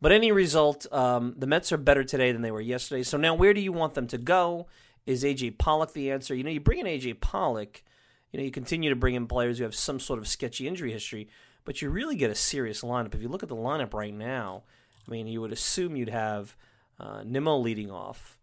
but 0.02 0.12
any 0.12 0.32
result, 0.32 0.86
um, 0.92 1.36
the 1.38 1.48
Mets 1.48 1.72
are 1.72 1.78
better 1.78 2.04
today 2.04 2.32
than 2.32 2.42
they 2.42 2.52
were 2.52 2.62
yesterday. 2.62 3.04
So 3.04 3.18
now, 3.18 3.36
where 3.36 3.54
do 3.54 3.62
you 3.62 3.72
want 3.72 3.94
them 3.94 4.08
to 4.08 4.18
go? 4.18 4.68
Is 5.06 5.24
AJ 5.24 5.58
Pollock 5.58 5.94
the 5.94 6.12
answer? 6.12 6.36
You 6.36 6.44
know, 6.44 6.52
you 6.52 6.60
bring 6.60 6.80
in 6.80 6.86
AJ 6.86 7.20
Pollock, 7.22 7.84
you 8.32 8.40
know, 8.40 8.46
you 8.46 8.52
continue 8.52 8.90
to 8.90 8.96
bring 8.96 9.16
in 9.16 9.28
players 9.28 9.58
who 9.58 9.64
have 9.64 9.76
some 9.76 10.00
sort 10.00 10.20
of 10.20 10.28
sketchy 10.28 10.68
injury 10.68 10.92
history, 10.92 11.28
but 11.66 11.82
you 11.82 11.90
really 11.90 12.16
get 12.16 12.30
a 12.30 12.36
serious 12.36 12.82
lineup. 12.82 13.16
If 13.16 13.22
you 13.22 13.28
look 13.28 13.44
at 13.44 13.50
the 13.50 13.56
lineup 13.56 13.94
right 13.94 14.14
now, 14.14 14.64
I 15.08 15.12
mean, 15.12 15.28
you 15.28 15.42
would 15.42 15.52
assume 15.52 15.96
you'd 15.96 16.10
have 16.10 16.56
uh, 17.00 17.24
Nimmo 17.26 17.58
leading 17.58 17.90
off. 17.90 18.38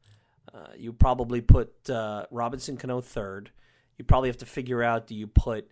Uh, 0.52 0.72
you 0.76 0.92
probably 0.92 1.40
put 1.40 1.88
uh, 1.88 2.26
Robinson 2.30 2.76
Cano 2.76 3.00
third. 3.00 3.50
You 3.98 4.04
probably 4.04 4.28
have 4.28 4.38
to 4.38 4.46
figure 4.46 4.82
out 4.82 5.06
do 5.06 5.14
you 5.14 5.26
put 5.26 5.70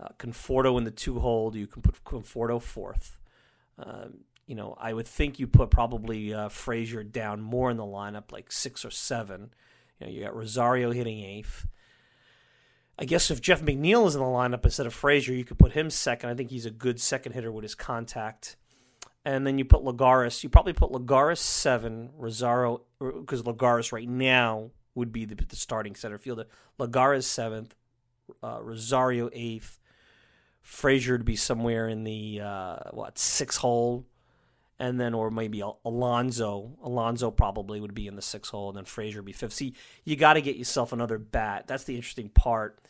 uh, 0.00 0.08
Conforto 0.18 0.76
in 0.78 0.84
the 0.84 0.90
two 0.90 1.20
hole? 1.20 1.50
Do 1.50 1.58
you 1.58 1.66
can 1.66 1.82
put 1.82 2.02
Conforto 2.04 2.60
fourth? 2.60 3.18
Um, 3.78 4.24
you 4.46 4.54
know, 4.54 4.76
I 4.80 4.92
would 4.92 5.06
think 5.06 5.38
you 5.38 5.46
put 5.46 5.70
probably 5.70 6.34
uh, 6.34 6.48
Frazier 6.48 7.04
down 7.04 7.40
more 7.40 7.70
in 7.70 7.76
the 7.76 7.84
lineup, 7.84 8.32
like 8.32 8.50
six 8.52 8.84
or 8.84 8.90
seven. 8.90 9.54
You 9.98 10.06
know, 10.06 10.12
you 10.12 10.20
got 10.22 10.36
Rosario 10.36 10.90
hitting 10.90 11.20
eighth. 11.20 11.66
I 12.98 13.04
guess 13.04 13.30
if 13.30 13.40
Jeff 13.40 13.62
McNeil 13.62 14.06
is 14.06 14.14
in 14.14 14.20
the 14.20 14.26
lineup 14.26 14.64
instead 14.64 14.86
of 14.86 14.94
Frazier, 14.94 15.32
you 15.32 15.44
could 15.44 15.58
put 15.58 15.72
him 15.72 15.90
second. 15.90 16.30
I 16.30 16.34
think 16.34 16.50
he's 16.50 16.66
a 16.66 16.70
good 16.70 17.00
second 17.00 17.32
hitter 17.32 17.50
with 17.50 17.62
his 17.62 17.74
contact. 17.74 18.56
And 19.24 19.46
then 19.46 19.56
you 19.56 19.64
put 19.64 19.82
Lagares. 19.82 20.42
You 20.42 20.48
probably 20.48 20.72
put 20.72 20.90
Lagares 20.90 21.38
seven, 21.38 22.10
Rosario, 22.16 22.82
because 23.00 23.42
Lagares 23.42 23.92
right 23.92 24.08
now 24.08 24.70
would 24.94 25.12
be 25.12 25.24
the, 25.24 25.36
the 25.36 25.56
starting 25.56 25.94
center 25.94 26.18
fielder. 26.18 26.46
Lagares 26.78 27.24
seventh, 27.24 27.74
uh, 28.42 28.58
Rosario 28.60 29.30
eighth, 29.32 29.78
Frazier 30.60 31.18
to 31.18 31.24
be 31.24 31.36
somewhere 31.36 31.88
in 31.88 32.04
the 32.04 32.40
uh, 32.40 32.76
what 32.90 33.18
six 33.18 33.56
hole, 33.56 34.04
and 34.82 34.98
then 34.98 35.14
or 35.14 35.30
maybe 35.30 35.62
Alonso. 35.84 36.76
Alonso 36.82 37.30
probably 37.30 37.80
would 37.80 37.94
be 37.94 38.08
in 38.08 38.16
the 38.16 38.20
six 38.20 38.48
hole, 38.48 38.68
and 38.68 38.76
then 38.76 38.84
Frazier 38.84 39.20
would 39.20 39.26
be 39.26 39.32
fifth. 39.32 39.52
See, 39.52 39.74
you 40.04 40.16
got 40.16 40.32
to 40.32 40.42
get 40.42 40.56
yourself 40.56 40.92
another 40.92 41.18
bat. 41.18 41.68
That's 41.68 41.84
the 41.84 41.94
interesting 41.94 42.28
part. 42.28 42.80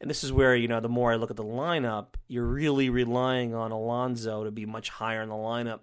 And 0.00 0.10
this 0.10 0.24
is 0.24 0.32
where 0.32 0.56
you 0.56 0.66
know 0.66 0.80
the 0.80 0.88
more 0.88 1.12
I 1.12 1.14
look 1.14 1.30
at 1.30 1.36
the 1.36 1.44
lineup, 1.44 2.14
you're 2.26 2.44
really 2.44 2.90
relying 2.90 3.54
on 3.54 3.70
Alonso 3.70 4.42
to 4.42 4.50
be 4.50 4.66
much 4.66 4.88
higher 4.88 5.22
in 5.22 5.28
the 5.28 5.36
lineup 5.36 5.82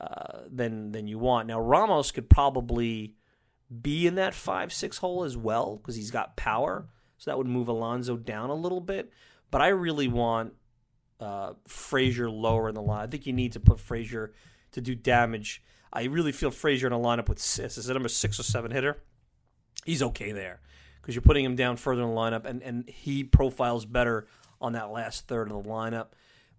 uh, 0.00 0.40
than 0.50 0.90
than 0.90 1.06
you 1.06 1.20
want. 1.20 1.46
Now 1.46 1.60
Ramos 1.60 2.10
could 2.10 2.28
probably 2.28 3.14
be 3.80 4.08
in 4.08 4.16
that 4.16 4.34
five 4.34 4.72
six 4.72 4.98
hole 4.98 5.22
as 5.22 5.36
well 5.36 5.76
because 5.76 5.94
he's 5.94 6.10
got 6.10 6.36
power, 6.36 6.88
so 7.16 7.30
that 7.30 7.38
would 7.38 7.46
move 7.46 7.68
Alonso 7.68 8.16
down 8.16 8.50
a 8.50 8.54
little 8.54 8.80
bit. 8.80 9.12
But 9.52 9.62
I 9.62 9.68
really 9.68 10.08
want 10.08 10.54
uh, 11.20 11.52
Frazier 11.68 12.28
lower 12.28 12.68
in 12.68 12.74
the 12.74 12.82
line. 12.82 13.04
I 13.04 13.06
think 13.06 13.24
you 13.24 13.32
need 13.32 13.52
to 13.52 13.60
put 13.60 13.78
Frazier 13.78 14.32
to 14.74 14.80
do 14.80 14.94
damage. 14.94 15.62
I 15.92 16.04
really 16.04 16.32
feel 16.32 16.50
Frazier 16.50 16.86
in 16.86 16.92
a 16.92 16.98
lineup 16.98 17.28
with. 17.28 17.38
Is 17.38 17.88
it 17.88 17.92
number 17.92 18.08
six 18.08 18.38
or 18.38 18.42
seven 18.42 18.70
hitter? 18.70 18.98
He's 19.84 20.02
okay 20.02 20.32
there 20.32 20.60
because 21.00 21.14
you're 21.14 21.22
putting 21.22 21.44
him 21.44 21.56
down 21.56 21.76
further 21.76 22.02
in 22.02 22.08
the 22.08 22.14
lineup, 22.14 22.44
and, 22.44 22.62
and 22.62 22.88
he 22.88 23.24
profiles 23.24 23.84
better 23.84 24.26
on 24.60 24.72
that 24.72 24.90
last 24.90 25.28
third 25.28 25.50
of 25.50 25.62
the 25.62 25.68
lineup. 25.68 26.08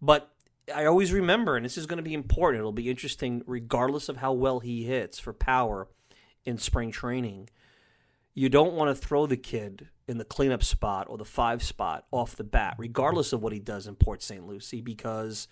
But 0.01 0.31
I 0.73 0.85
always 0.85 1.11
remember, 1.11 1.55
and 1.55 1.65
this 1.65 1.77
is 1.77 1.85
going 1.85 1.97
to 1.97 2.03
be 2.03 2.13
important. 2.13 2.59
It'll 2.59 2.71
be 2.71 2.89
interesting, 2.89 3.43
regardless 3.45 4.09
of 4.09 4.17
how 4.17 4.33
well 4.33 4.59
he 4.59 4.83
hits 4.83 5.19
for 5.19 5.33
power 5.33 5.87
in 6.45 6.57
spring 6.57 6.91
training. 6.91 7.49
You 8.33 8.49
don't 8.49 8.73
want 8.73 8.95
to 8.95 9.07
throw 9.07 9.25
the 9.25 9.37
kid 9.37 9.89
in 10.07 10.17
the 10.17 10.25
cleanup 10.25 10.63
spot 10.63 11.07
or 11.09 11.17
the 11.17 11.25
five 11.25 11.63
spot 11.63 12.05
off 12.11 12.35
the 12.35 12.43
bat, 12.43 12.75
regardless 12.77 13.33
of 13.33 13.41
what 13.41 13.53
he 13.53 13.59
does 13.59 13.87
in 13.87 13.95
Port 13.95 14.21
St. 14.21 14.45
Lucie, 14.45 14.81
because 14.81 15.47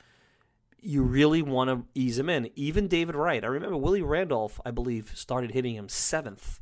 you 0.83 1.03
really 1.03 1.41
want 1.41 1.69
to 1.69 1.85
ease 1.95 2.19
him 2.19 2.29
in. 2.29 2.49
Even 2.55 2.87
David 2.87 3.15
Wright. 3.15 3.43
I 3.43 3.47
remember 3.47 3.77
Willie 3.77 4.01
Randolph, 4.01 4.59
I 4.65 4.71
believe, 4.71 5.11
started 5.15 5.51
hitting 5.51 5.75
him 5.75 5.89
seventh 5.89 6.59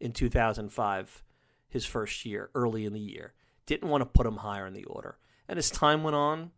in 0.00 0.12
2005, 0.12 1.22
his 1.68 1.86
first 1.86 2.26
year, 2.26 2.50
early 2.54 2.84
in 2.84 2.92
the 2.92 3.00
year. 3.00 3.34
Didn't 3.66 3.88
want 3.88 4.02
to 4.02 4.06
put 4.06 4.26
him 4.26 4.38
higher 4.38 4.66
in 4.66 4.74
the 4.74 4.84
order. 4.84 5.18
And 5.48 5.58
as 5.58 5.70
time 5.70 6.02
went 6.02 6.16
on, 6.16 6.50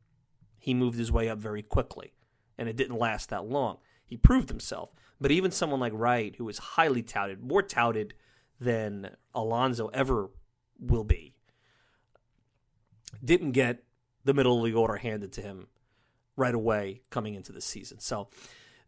he 0.58 0.72
moved 0.72 0.98
his 0.98 1.12
way 1.12 1.28
up 1.28 1.38
very 1.38 1.62
quickly. 1.62 2.14
And 2.56 2.68
it 2.68 2.76
didn't 2.76 2.98
last 2.98 3.28
that 3.30 3.46
long. 3.46 3.78
He 4.06 4.16
proved 4.16 4.48
himself. 4.48 4.90
But 5.20 5.30
even 5.30 5.50
someone 5.50 5.80
like 5.80 5.92
Wright, 5.94 6.34
who 6.36 6.48
is 6.48 6.58
highly 6.58 7.02
touted, 7.02 7.42
more 7.42 7.62
touted 7.62 8.14
than 8.58 9.10
Alonso 9.34 9.88
ever 9.88 10.30
will 10.78 11.04
be, 11.04 11.34
didn't 13.22 13.52
get 13.52 13.84
the 14.24 14.34
middle 14.34 14.58
of 14.58 14.64
the 14.64 14.76
order 14.76 14.96
handed 14.96 15.32
to 15.32 15.42
him 15.42 15.68
right 16.36 16.54
away 16.54 17.00
coming 17.10 17.34
into 17.34 17.52
the 17.52 17.60
season. 17.60 18.00
So 18.00 18.28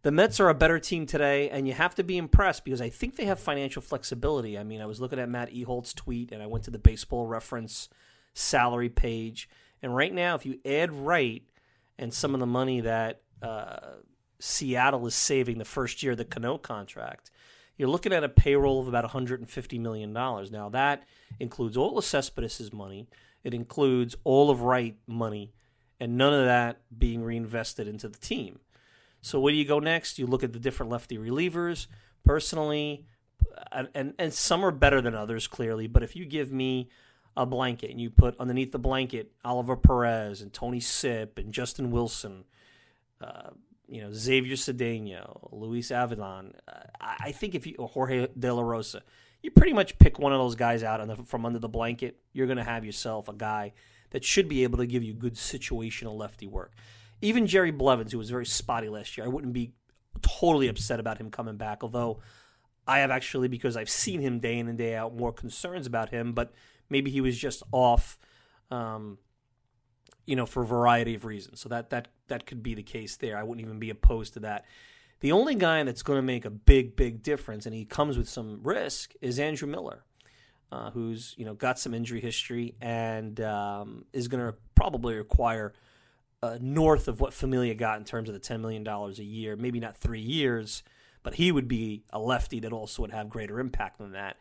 the 0.02 0.12
Mets 0.12 0.38
are 0.38 0.48
a 0.48 0.54
better 0.54 0.78
team 0.78 1.06
today, 1.06 1.50
and 1.50 1.66
you 1.66 1.74
have 1.74 1.94
to 1.96 2.04
be 2.04 2.16
impressed 2.16 2.64
because 2.64 2.80
I 2.80 2.88
think 2.88 3.16
they 3.16 3.24
have 3.24 3.40
financial 3.40 3.82
flexibility. 3.82 4.56
I 4.56 4.62
mean, 4.62 4.80
I 4.80 4.86
was 4.86 5.00
looking 5.00 5.18
at 5.18 5.28
Matt 5.28 5.52
Ehalt's 5.52 5.92
tweet, 5.92 6.30
and 6.32 6.42
I 6.42 6.46
went 6.46 6.64
to 6.64 6.70
the 6.70 6.78
baseball 6.78 7.26
reference 7.26 7.88
salary 8.32 8.88
page. 8.88 9.48
And 9.82 9.96
right 9.96 10.12
now, 10.12 10.34
if 10.34 10.46
you 10.46 10.60
add 10.64 10.92
Wright 10.92 11.42
and 11.98 12.12
some 12.14 12.34
of 12.34 12.40
the 12.40 12.46
money 12.46 12.80
that 12.82 13.22
uh, 13.42 13.78
Seattle 14.38 15.06
is 15.06 15.14
saving 15.14 15.58
the 15.58 15.64
first 15.64 16.02
year 16.02 16.12
of 16.12 16.18
the 16.18 16.24
Cano 16.24 16.58
contract, 16.58 17.30
you're 17.76 17.88
looking 17.88 18.12
at 18.12 18.24
a 18.24 18.28
payroll 18.28 18.80
of 18.80 18.88
about 18.88 19.10
$150 19.10 19.80
million. 19.80 20.12
Now, 20.12 20.68
that 20.70 21.04
includes 21.40 21.76
all 21.76 21.98
of 21.98 22.04
Cespedes' 22.04 22.72
money, 22.72 23.08
it 23.44 23.54
includes 23.54 24.16
all 24.24 24.50
of 24.50 24.62
Wright 24.62 24.96
money, 25.06 25.52
and 26.00 26.16
none 26.16 26.32
of 26.32 26.44
that 26.44 26.80
being 26.96 27.22
reinvested 27.22 27.88
into 27.88 28.08
the 28.08 28.18
team. 28.18 28.60
So, 29.20 29.40
where 29.40 29.52
do 29.52 29.58
you 29.58 29.64
go 29.64 29.78
next? 29.78 30.18
You 30.18 30.26
look 30.26 30.44
at 30.44 30.52
the 30.52 30.58
different 30.58 30.92
lefty 30.92 31.18
relievers. 31.18 31.86
Personally, 32.24 33.06
and, 33.72 33.88
and, 33.94 34.14
and 34.18 34.32
some 34.32 34.64
are 34.64 34.70
better 34.70 35.00
than 35.00 35.14
others, 35.14 35.46
clearly, 35.46 35.86
but 35.86 36.02
if 36.02 36.16
you 36.16 36.24
give 36.24 36.52
me 36.52 36.88
a 37.36 37.46
blanket 37.46 37.90
and 37.90 38.00
you 38.00 38.10
put 38.10 38.34
underneath 38.40 38.72
the 38.72 38.78
blanket 38.78 39.30
Oliver 39.44 39.76
Perez 39.76 40.40
and 40.40 40.52
Tony 40.52 40.80
Sipp 40.80 41.38
and 41.38 41.52
Justin 41.52 41.90
Wilson, 41.90 42.44
uh, 43.20 43.50
you 43.88 44.00
know 44.00 44.12
Xavier 44.12 44.56
Cedeno, 44.56 45.48
Luis 45.52 45.90
Avilan. 45.90 46.52
Uh, 46.66 46.80
I 47.00 47.32
think 47.32 47.54
if 47.54 47.66
you 47.66 47.76
Jorge 47.78 48.28
De 48.38 48.52
La 48.52 48.62
Rosa, 48.62 49.02
you 49.42 49.50
pretty 49.50 49.72
much 49.72 49.98
pick 49.98 50.18
one 50.18 50.32
of 50.32 50.38
those 50.38 50.56
guys 50.56 50.82
out 50.82 51.06
the, 51.06 51.16
from 51.24 51.46
under 51.46 51.58
the 51.58 51.68
blanket. 51.68 52.18
You're 52.32 52.46
going 52.46 52.58
to 52.58 52.64
have 52.64 52.84
yourself 52.84 53.28
a 53.28 53.34
guy 53.34 53.74
that 54.10 54.24
should 54.24 54.48
be 54.48 54.62
able 54.62 54.78
to 54.78 54.86
give 54.86 55.02
you 55.02 55.12
good 55.12 55.34
situational 55.34 56.16
lefty 56.16 56.46
work. 56.46 56.72
Even 57.20 57.46
Jerry 57.46 57.70
Blevins, 57.70 58.12
who 58.12 58.18
was 58.18 58.30
very 58.30 58.46
spotty 58.46 58.88
last 58.88 59.16
year, 59.16 59.26
I 59.26 59.28
wouldn't 59.28 59.52
be 59.52 59.72
totally 60.22 60.68
upset 60.68 61.00
about 61.00 61.18
him 61.18 61.30
coming 61.30 61.56
back. 61.56 61.82
Although 61.82 62.20
I 62.86 62.98
have 62.98 63.10
actually, 63.10 63.48
because 63.48 63.76
I've 63.76 63.90
seen 63.90 64.20
him 64.20 64.38
day 64.38 64.58
in 64.58 64.68
and 64.68 64.78
day 64.78 64.94
out, 64.94 65.16
more 65.16 65.32
concerns 65.32 65.86
about 65.86 66.10
him. 66.10 66.32
But 66.32 66.52
maybe 66.90 67.10
he 67.10 67.20
was 67.20 67.38
just 67.38 67.62
off. 67.72 68.18
Um, 68.70 69.18
you 70.26 70.34
know, 70.34 70.44
for 70.44 70.62
a 70.62 70.66
variety 70.66 71.14
of 71.14 71.24
reasons. 71.24 71.60
So 71.60 71.68
that 71.68 71.90
that 71.90 72.08
that 72.28 72.46
could 72.46 72.62
be 72.62 72.74
the 72.74 72.82
case 72.82 73.16
there. 73.16 73.38
I 73.38 73.42
wouldn't 73.42 73.64
even 73.64 73.78
be 73.78 73.90
opposed 73.90 74.34
to 74.34 74.40
that. 74.40 74.64
The 75.20 75.32
only 75.32 75.54
guy 75.54 75.82
that's 75.84 76.02
going 76.02 76.18
to 76.18 76.22
make 76.22 76.44
a 76.44 76.50
big, 76.50 76.94
big 76.94 77.22
difference, 77.22 77.64
and 77.64 77.74
he 77.74 77.84
comes 77.84 78.18
with 78.18 78.28
some 78.28 78.60
risk, 78.62 79.14
is 79.22 79.38
Andrew 79.38 79.66
Miller, 79.66 80.04
uh, 80.72 80.90
who's 80.90 81.34
you 81.36 81.44
know 81.44 81.54
got 81.54 81.78
some 81.78 81.94
injury 81.94 82.20
history 82.20 82.74
and 82.80 83.40
um, 83.40 84.04
is 84.12 84.28
going 84.28 84.44
to 84.44 84.54
probably 84.74 85.14
require 85.14 85.72
uh, 86.42 86.58
north 86.60 87.08
of 87.08 87.20
what 87.20 87.32
Familia 87.32 87.74
got 87.74 87.98
in 87.98 88.04
terms 88.04 88.28
of 88.28 88.34
the 88.34 88.40
ten 88.40 88.60
million 88.60 88.84
dollars 88.84 89.18
a 89.18 89.24
year. 89.24 89.56
Maybe 89.56 89.80
not 89.80 89.96
three 89.96 90.20
years, 90.20 90.82
but 91.22 91.34
he 91.34 91.50
would 91.50 91.68
be 91.68 92.04
a 92.12 92.18
lefty 92.18 92.60
that 92.60 92.72
also 92.72 93.02
would 93.02 93.12
have 93.12 93.28
greater 93.28 93.58
impact 93.60 93.98
than 93.98 94.12
that. 94.12 94.36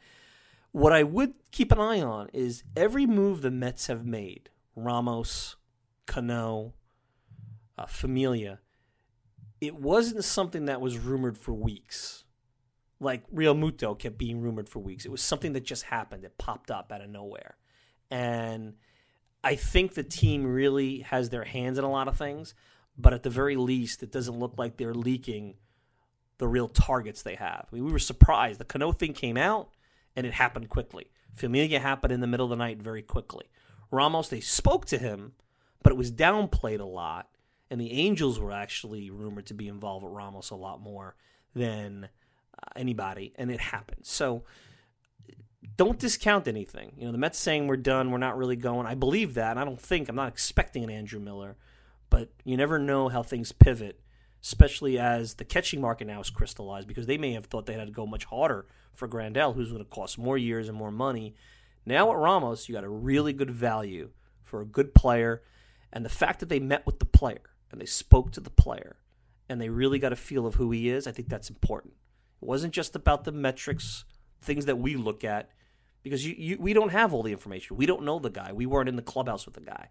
What 0.71 0.91
I 0.91 1.03
would 1.03 1.33
keep 1.51 1.71
an 1.71 1.79
eye 1.79 2.01
on 2.01 2.29
is 2.33 2.63
every 2.75 3.05
move 3.05 3.41
the 3.41 3.51
Mets 3.51 3.87
have 3.87 4.05
made. 4.05 4.49
Ramos, 4.75 5.55
Cano, 6.05 6.73
uh, 7.77 7.85
Familia, 7.85 8.59
it 9.61 9.75
wasn't 9.75 10.25
something 10.25 10.65
that 10.65 10.81
was 10.81 10.97
rumored 10.97 11.37
for 11.37 11.53
weeks. 11.53 12.24
Like 12.99 13.29
Realmuto 13.29 13.97
kept 13.97 14.17
being 14.17 14.41
rumored 14.41 14.69
for 14.69 14.79
weeks. 14.79 15.05
It 15.05 15.11
was 15.11 15.21
something 15.21 15.53
that 15.53 15.65
just 15.65 15.83
happened. 15.83 16.23
It 16.23 16.37
popped 16.37 16.71
up 16.71 16.91
out 16.91 17.01
of 17.01 17.09
nowhere. 17.09 17.57
And 18.09 18.75
I 19.43 19.55
think 19.55 19.93
the 19.93 20.03
team 20.03 20.45
really 20.45 20.99
has 20.99 21.29
their 21.29 21.43
hands 21.43 21.77
in 21.77 21.83
a 21.83 21.91
lot 21.91 22.07
of 22.07 22.17
things, 22.17 22.55
but 22.97 23.13
at 23.13 23.23
the 23.23 23.29
very 23.29 23.55
least, 23.55 24.01
it 24.01 24.11
doesn't 24.11 24.39
look 24.39 24.55
like 24.57 24.77
they're 24.77 24.93
leaking 24.93 25.55
the 26.37 26.47
real 26.47 26.67
targets 26.67 27.21
they 27.21 27.35
have. 27.35 27.67
I 27.71 27.75
mean, 27.75 27.85
we 27.85 27.91
were 27.91 27.99
surprised. 27.99 28.59
The 28.59 28.65
Cano 28.65 28.91
thing 28.91 29.13
came 29.13 29.37
out 29.37 29.69
and 30.15 30.25
it 30.25 30.33
happened 30.33 30.69
quickly. 30.69 31.11
Familia 31.33 31.79
happened 31.79 32.13
in 32.13 32.21
the 32.21 32.27
middle 32.27 32.45
of 32.45 32.49
the 32.49 32.55
night 32.55 32.81
very 32.81 33.01
quickly. 33.01 33.45
Ramos, 33.91 34.29
they 34.29 34.39
spoke 34.39 34.85
to 34.85 34.97
him, 34.97 35.33
but 35.83 35.91
it 35.91 35.97
was 35.97 36.11
downplayed 36.11 36.79
a 36.79 36.85
lot. 36.85 37.29
And 37.69 37.81
the 37.81 37.91
Angels 37.91 38.39
were 38.39 38.51
actually 38.51 39.09
rumored 39.09 39.47
to 39.47 39.53
be 39.53 39.67
involved 39.67 40.03
with 40.03 40.13
Ramos 40.13 40.49
a 40.49 40.55
lot 40.55 40.81
more 40.81 41.15
than 41.53 42.09
anybody, 42.75 43.33
and 43.35 43.51
it 43.51 43.59
happened. 43.59 44.05
So 44.05 44.43
don't 45.77 45.99
discount 45.99 46.47
anything. 46.47 46.93
You 46.97 47.05
know, 47.05 47.11
the 47.11 47.17
Mets 47.17 47.39
saying 47.39 47.67
we're 47.67 47.77
done, 47.77 48.11
we're 48.11 48.17
not 48.17 48.37
really 48.37 48.55
going. 48.55 48.87
I 48.87 48.95
believe 48.95 49.33
that. 49.33 49.57
I 49.57 49.65
don't 49.65 49.79
think 49.79 50.09
I'm 50.09 50.15
not 50.15 50.27
expecting 50.27 50.83
an 50.83 50.89
Andrew 50.89 51.19
Miller, 51.19 51.57
but 52.09 52.29
you 52.43 52.57
never 52.57 52.79
know 52.79 53.09
how 53.09 53.23
things 53.23 53.51
pivot, 53.51 53.99
especially 54.43 54.97
as 54.97 55.35
the 55.35 55.45
catching 55.45 55.81
market 55.81 56.07
now 56.07 56.21
is 56.21 56.29
crystallized 56.29 56.87
because 56.87 57.07
they 57.07 57.17
may 57.17 57.33
have 57.33 57.45
thought 57.45 57.65
they 57.65 57.73
had 57.73 57.87
to 57.87 57.93
go 57.93 58.05
much 58.05 58.25
harder 58.25 58.65
for 58.93 59.07
Grandal, 59.07 59.55
who's 59.55 59.71
going 59.71 59.83
to 59.83 59.89
cost 59.89 60.17
more 60.17 60.37
years 60.37 60.69
and 60.69 60.77
more 60.77 60.91
money. 60.91 61.35
Now 61.85 62.11
at 62.11 62.17
Ramos, 62.17 62.67
you 62.67 62.75
got 62.75 62.83
a 62.83 62.89
really 62.89 63.33
good 63.33 63.51
value 63.51 64.11
for 64.43 64.61
a 64.61 64.65
good 64.65 64.93
player 64.95 65.41
and 65.95 66.03
the 66.03 66.09
fact 66.09 66.41
that 66.41 66.49
they 66.49 66.59
met 66.59 66.85
with 66.85 66.99
the 66.99 67.05
player 67.05 67.41
and 67.71 67.79
they 67.79 67.85
spoke 67.85 68.31
to 68.33 68.41
the 68.41 68.49
player 68.49 68.97
and 69.47 69.61
they 69.61 69.69
really 69.69 69.97
got 69.97 70.11
a 70.11 70.17
feel 70.17 70.45
of 70.45 70.55
who 70.55 70.71
he 70.71 70.89
is, 70.89 71.07
I 71.07 71.11
think 71.11 71.29
that's 71.29 71.49
important. 71.49 71.93
It 72.41 72.45
wasn't 72.45 72.73
just 72.73 72.95
about 72.95 73.23
the 73.23 73.31
metrics, 73.31 74.05
things 74.41 74.65
that 74.65 74.77
we 74.77 74.95
look 74.95 75.23
at, 75.23 75.49
because 76.03 76.25
you, 76.25 76.35
you, 76.37 76.57
we 76.59 76.73
don't 76.73 76.89
have 76.89 77.13
all 77.13 77.23
the 77.23 77.31
information. 77.31 77.77
We 77.77 77.85
don't 77.85 78.03
know 78.03 78.19
the 78.19 78.29
guy. 78.29 78.51
We 78.53 78.65
weren't 78.65 78.89
in 78.89 78.95
the 78.95 79.01
clubhouse 79.01 79.45
with 79.45 79.55
the 79.55 79.61
guy. 79.61 79.89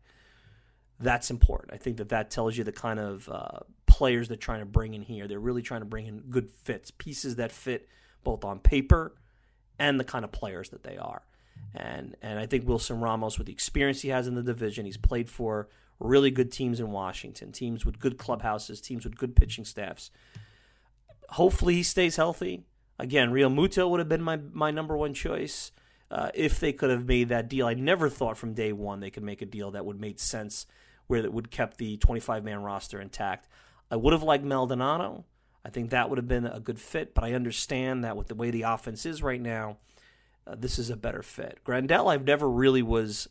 That's 1.00 1.30
important. 1.30 1.74
I 1.74 1.76
think 1.76 1.96
that 1.96 2.11
that 2.11 2.30
tells 2.30 2.57
you 2.57 2.62
the 2.62 2.72
kind 2.72 3.00
of 3.00 3.28
uh, 3.28 3.61
players 3.87 4.28
they're 4.28 4.37
trying 4.37 4.61
to 4.61 4.66
bring 4.66 4.94
in 4.94 5.02
here. 5.02 5.26
They're 5.26 5.40
really 5.40 5.62
trying 5.62 5.80
to 5.80 5.87
bring 5.87 6.07
in 6.07 6.20
good 6.30 6.50
fits, 6.50 6.92
pieces 6.92 7.37
that 7.37 7.50
fit 7.50 7.88
both 8.22 8.44
on 8.44 8.61
paper 8.61 9.16
and 9.78 9.98
the 9.98 10.04
kind 10.04 10.24
of 10.24 10.30
players 10.30 10.70
that 10.70 10.85
they 10.85 10.96
are. 10.96 11.22
And 11.74 12.16
and 12.22 12.38
I 12.38 12.46
think 12.46 12.66
Wilson 12.66 13.00
Ramos, 13.00 13.38
with 13.38 13.48
the 13.48 13.52
experience 13.52 14.02
he 14.02 14.09
has 14.11 14.28
in 14.28 14.35
the 14.35 14.42
division, 14.42 14.87
he's 14.87 14.96
played 14.96 15.28
for 15.28 15.68
really 15.98 16.30
good 16.30 16.52
teams 16.52 16.78
in 16.80 16.90
Washington, 16.90 17.52
teams 17.52 17.85
with 17.85 17.98
good 17.98 18.18
clubhouses, 18.18 18.80
teams 18.80 19.04
with 19.04 19.16
good 19.16 19.35
pitching 19.35 19.64
staffs. 19.64 20.11
Hopefully, 21.31 21.75
he 21.75 21.83
stays 21.83 22.17
healthy. 22.17 22.65
Again, 22.99 23.31
Realmuto 23.31 23.89
would 23.91 24.01
have 24.01 24.09
been 24.09 24.23
my, 24.23 24.39
my 24.53 24.71
number 24.71 24.97
one 24.97 25.15
choice 25.15 25.73
uh, 26.11 26.31
if 26.35 26.61
they 26.61 26.73
could 26.73 26.91
have 26.91 27.07
made 27.07 27.29
that 27.29 27.49
deal. 27.49 27.67
I 27.67 27.75
never 27.75 28.09
thought 28.09 28.39
from 28.39 28.55
day 28.55 28.73
one 28.73 29.01
they 29.01 29.11
could 29.11 29.25
make 29.25 29.43
a 29.43 29.47
deal 29.47 29.73
that 29.73 29.85
would 29.85 30.01
make 30.01 30.21
sense 30.21 30.67
where 31.07 31.21
it 31.21 31.33
would 31.33 31.51
kept 31.51 31.79
the 31.79 31.97
25 31.97 32.45
man 32.45 32.63
roster 32.63 33.01
intact. 33.01 33.49
I 33.91 33.97
would 33.97 34.13
have 34.13 34.23
liked 34.23 34.45
Maldonado. 34.45 35.25
I 35.65 35.71
think 35.71 35.91
that 35.91 36.09
would 36.09 36.19
have 36.19 36.29
been 36.29 36.47
a 36.47 36.61
good 36.61 36.79
fit, 36.79 37.15
but 37.15 37.25
I 37.25 37.33
understand 37.33 38.05
that 38.05 38.17
with 38.17 38.29
the 38.29 38.35
way 38.35 38.51
the 38.51 38.63
offense 38.63 39.07
is 39.07 39.23
right 39.23 39.41
now, 39.41 39.79
uh, 40.47 40.55
this 40.59 40.79
is 40.79 40.91
a 40.91 40.97
better 40.97 41.23
fit. 41.23 41.61
Grandal, 41.65 42.13
I've 42.13 42.27
never 42.27 42.49
really 42.49 42.83
was 42.83 43.29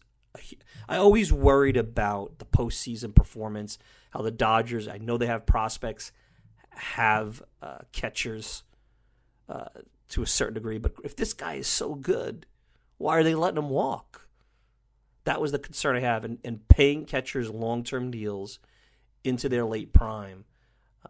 I 0.89 0.97
always 0.97 1.31
worried 1.31 1.77
about 1.77 2.39
the 2.39 2.45
postseason 2.45 3.13
performance. 3.13 3.77
How 4.11 4.21
the 4.21 4.31
Dodgers, 4.31 4.87
I 4.87 4.97
know 4.97 5.17
they 5.17 5.27
have 5.27 5.45
prospects, 5.45 6.11
have 6.75 7.43
uh, 7.61 7.79
catchers 7.91 8.63
uh, 9.49 9.65
to 10.09 10.21
a 10.21 10.27
certain 10.27 10.53
degree, 10.53 10.77
but 10.77 10.93
if 11.03 11.15
this 11.15 11.33
guy 11.33 11.55
is 11.55 11.67
so 11.67 11.95
good, 11.95 12.45
why 12.97 13.17
are 13.17 13.23
they 13.23 13.35
letting 13.35 13.57
him 13.57 13.69
walk? 13.69 14.27
That 15.25 15.41
was 15.41 15.51
the 15.51 15.59
concern 15.59 15.95
I 15.95 16.01
have, 16.01 16.25
and, 16.25 16.39
and 16.43 16.67
paying 16.67 17.05
catchers 17.05 17.49
long 17.49 17.83
term 17.83 18.11
deals 18.11 18.59
into 19.23 19.47
their 19.47 19.65
late 19.65 19.93
prime. 19.93 20.45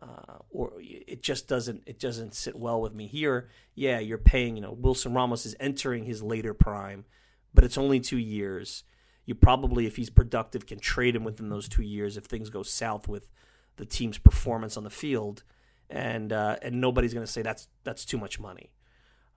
Uh, 0.02 0.40
or 0.50 0.74
it 0.80 1.22
just 1.22 1.48
doesn't 1.48 1.84
it 1.86 2.00
doesn't 2.00 2.34
sit 2.34 2.56
well 2.56 2.82
with 2.82 2.94
me 2.94 3.08
here. 3.08 3.50
Yeah, 3.76 4.00
you're 4.00 4.18
paying. 4.18 4.56
You 4.56 4.62
know, 4.64 4.72
Wilson 4.72 5.14
Ramos 5.14 5.46
is 5.46 5.56
entering 5.60 6.06
his 6.06 6.22
later 6.22 6.54
prime, 6.54 7.06
but 7.54 7.64
it's 7.64 7.78
only 7.78 8.00
two 8.00 8.18
years 8.18 8.84
you 9.26 9.36
probably, 9.36 9.86
if 9.86 9.96
he's 9.96 10.10
productive, 10.10 10.66
can 10.66 10.80
trade 10.80 11.16
him 11.16 11.24
within 11.24 11.50
those 11.50 11.70
two 11.70 11.84
years 11.84 12.18
if 12.18 12.26
things 12.26 12.50
go 12.50 12.64
south 12.64 13.08
with 13.08 13.30
the 13.78 13.86
team's 13.86 14.18
performance 14.18 14.78
on 14.78 14.84
the 14.84 14.90
field, 14.90 15.44
and 15.90 16.32
uh, 16.32 16.58
and 16.62 16.80
nobody's 16.80 17.14
going 17.14 17.26
to 17.26 17.32
say 17.32 17.42
that's 17.42 17.68
that's 17.84 18.06
too 18.06 18.18
much 18.18 18.40
money. 18.40 18.72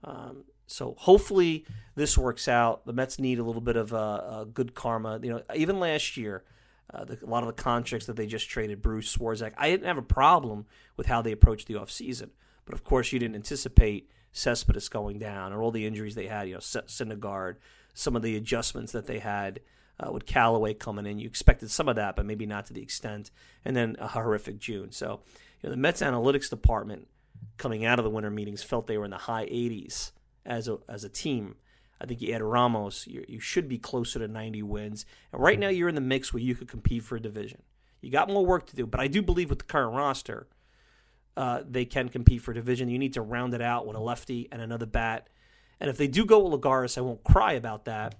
Um, 0.03 0.43
so 0.67 0.95
hopefully 0.97 1.65
this 1.95 2.17
works 2.17 2.47
out. 2.47 2.85
The 2.85 2.93
Mets 2.93 3.19
need 3.19 3.39
a 3.39 3.43
little 3.43 3.61
bit 3.61 3.77
of 3.77 3.93
uh, 3.93 3.97
uh, 3.97 4.43
good 4.43 4.73
karma. 4.73 5.19
You 5.21 5.31
know, 5.31 5.41
even 5.55 5.79
last 5.79 6.17
year, 6.17 6.43
uh, 6.93 7.05
the, 7.05 7.17
a 7.23 7.25
lot 7.25 7.43
of 7.43 7.47
the 7.47 7.61
contracts 7.61 8.05
that 8.07 8.15
they 8.15 8.27
just 8.27 8.49
traded, 8.49 8.81
Bruce 8.81 9.15
Swarzak. 9.15 9.53
I 9.57 9.69
didn't 9.69 9.87
have 9.87 9.97
a 9.97 10.03
problem 10.03 10.65
with 10.95 11.07
how 11.07 11.21
they 11.21 11.31
approached 11.31 11.67
the 11.67 11.75
offseason. 11.75 12.29
But 12.65 12.73
of 12.73 12.83
course, 12.83 13.13
you 13.13 13.19
didn't 13.19 13.35
anticipate 13.35 14.09
Cespedes 14.33 14.89
going 14.89 15.19
down 15.19 15.53
or 15.53 15.61
all 15.61 15.71
the 15.71 15.85
injuries 15.85 16.15
they 16.15 16.27
had, 16.27 16.47
you 16.47 16.55
know, 16.55 16.59
Syndergaard, 16.59 17.55
some 17.93 18.15
of 18.15 18.21
the 18.21 18.35
adjustments 18.35 18.91
that 18.91 19.07
they 19.07 19.19
had 19.19 19.61
uh, 19.99 20.11
with 20.11 20.25
Callaway 20.25 20.73
coming 20.73 21.05
in. 21.05 21.19
You 21.19 21.27
expected 21.27 21.71
some 21.71 21.89
of 21.89 21.95
that, 21.95 22.15
but 22.15 22.25
maybe 22.25 22.45
not 22.45 22.65
to 22.67 22.73
the 22.73 22.81
extent. 22.81 23.31
And 23.65 23.75
then 23.75 23.95
a 23.99 24.07
horrific 24.07 24.59
June. 24.59 24.91
So, 24.91 25.21
you 25.61 25.69
know, 25.69 25.71
the 25.71 25.77
Mets 25.77 26.01
analytics 26.01 26.49
department 26.49 27.07
coming 27.57 27.85
out 27.85 27.99
of 27.99 28.05
the 28.05 28.11
winter 28.11 28.29
meetings 28.29 28.63
felt 28.63 28.87
they 28.87 28.97
were 28.97 29.05
in 29.05 29.11
the 29.11 29.17
high 29.17 29.45
80s 29.45 30.11
as 30.45 30.67
a, 30.67 30.77
as 30.87 31.03
a 31.03 31.09
team. 31.09 31.55
I 31.99 32.05
think 32.05 32.21
you 32.21 32.33
add 32.33 32.43
Ramos, 32.43 33.07
you, 33.07 33.25
you 33.27 33.39
should 33.39 33.67
be 33.67 33.79
closer 33.79 34.19
to 34.19 34.27
90 34.27 34.61
wins. 34.63 35.05
And 35.33 35.41
right 35.41 35.57
now, 35.57 35.69
you're 35.69 35.89
in 35.89 35.95
the 35.95 36.01
mix 36.01 36.31
where 36.31 36.43
you 36.43 36.53
could 36.53 36.67
compete 36.67 37.03
for 37.03 37.15
a 37.15 37.21
division. 37.21 37.63
You 38.01 38.11
got 38.11 38.29
more 38.29 38.45
work 38.45 38.67
to 38.67 38.75
do, 38.75 38.85
but 38.85 38.99
I 38.99 39.07
do 39.07 39.23
believe 39.23 39.49
with 39.49 39.59
the 39.59 39.65
current 39.65 39.95
roster, 39.95 40.47
uh, 41.35 41.63
they 41.67 41.85
can 41.85 42.09
compete 42.09 42.41
for 42.41 42.53
division. 42.53 42.89
You 42.89 42.99
need 42.99 43.13
to 43.13 43.21
round 43.21 43.55
it 43.55 43.61
out 43.61 43.87
with 43.87 43.95
a 43.95 43.99
lefty 43.99 44.47
and 44.51 44.61
another 44.61 44.85
bat. 44.85 45.27
And 45.79 45.89
if 45.89 45.97
they 45.97 46.07
do 46.07 46.25
go 46.25 46.47
with 46.47 46.61
Lagares, 46.61 46.97
I 46.97 47.01
won't 47.01 47.23
cry 47.23 47.53
about 47.53 47.85
that. 47.85 48.15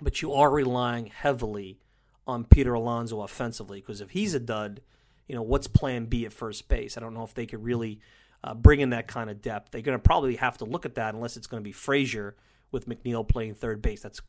But 0.00 0.22
you 0.22 0.32
are 0.32 0.50
relying 0.50 1.06
heavily 1.06 1.80
on 2.26 2.44
Peter 2.44 2.74
Alonso 2.74 3.22
offensively 3.22 3.80
because 3.80 4.00
if 4.00 4.10
he's 4.10 4.34
a 4.34 4.40
dud, 4.40 4.80
you 5.26 5.34
know 5.34 5.42
what's 5.42 5.66
Plan 5.66 6.06
B 6.06 6.24
at 6.24 6.32
first 6.32 6.68
base? 6.68 6.96
I 6.96 7.00
don't 7.00 7.14
know 7.14 7.24
if 7.24 7.34
they 7.34 7.46
could 7.46 7.62
really 7.64 8.00
uh, 8.44 8.54
bring 8.54 8.80
in 8.80 8.90
that 8.90 9.08
kind 9.08 9.30
of 9.30 9.42
depth. 9.42 9.72
They're 9.72 9.82
going 9.82 9.98
to 9.98 10.02
probably 10.02 10.36
have 10.36 10.58
to 10.58 10.64
look 10.64 10.86
at 10.86 10.94
that 10.94 11.14
unless 11.14 11.36
it's 11.36 11.46
going 11.46 11.62
to 11.62 11.64
be 11.64 11.72
Frazier 11.72 12.36
with 12.70 12.88
McNeil 12.88 13.26
playing 13.26 13.54
third 13.54 13.82
base. 13.82 14.02
That's 14.02 14.20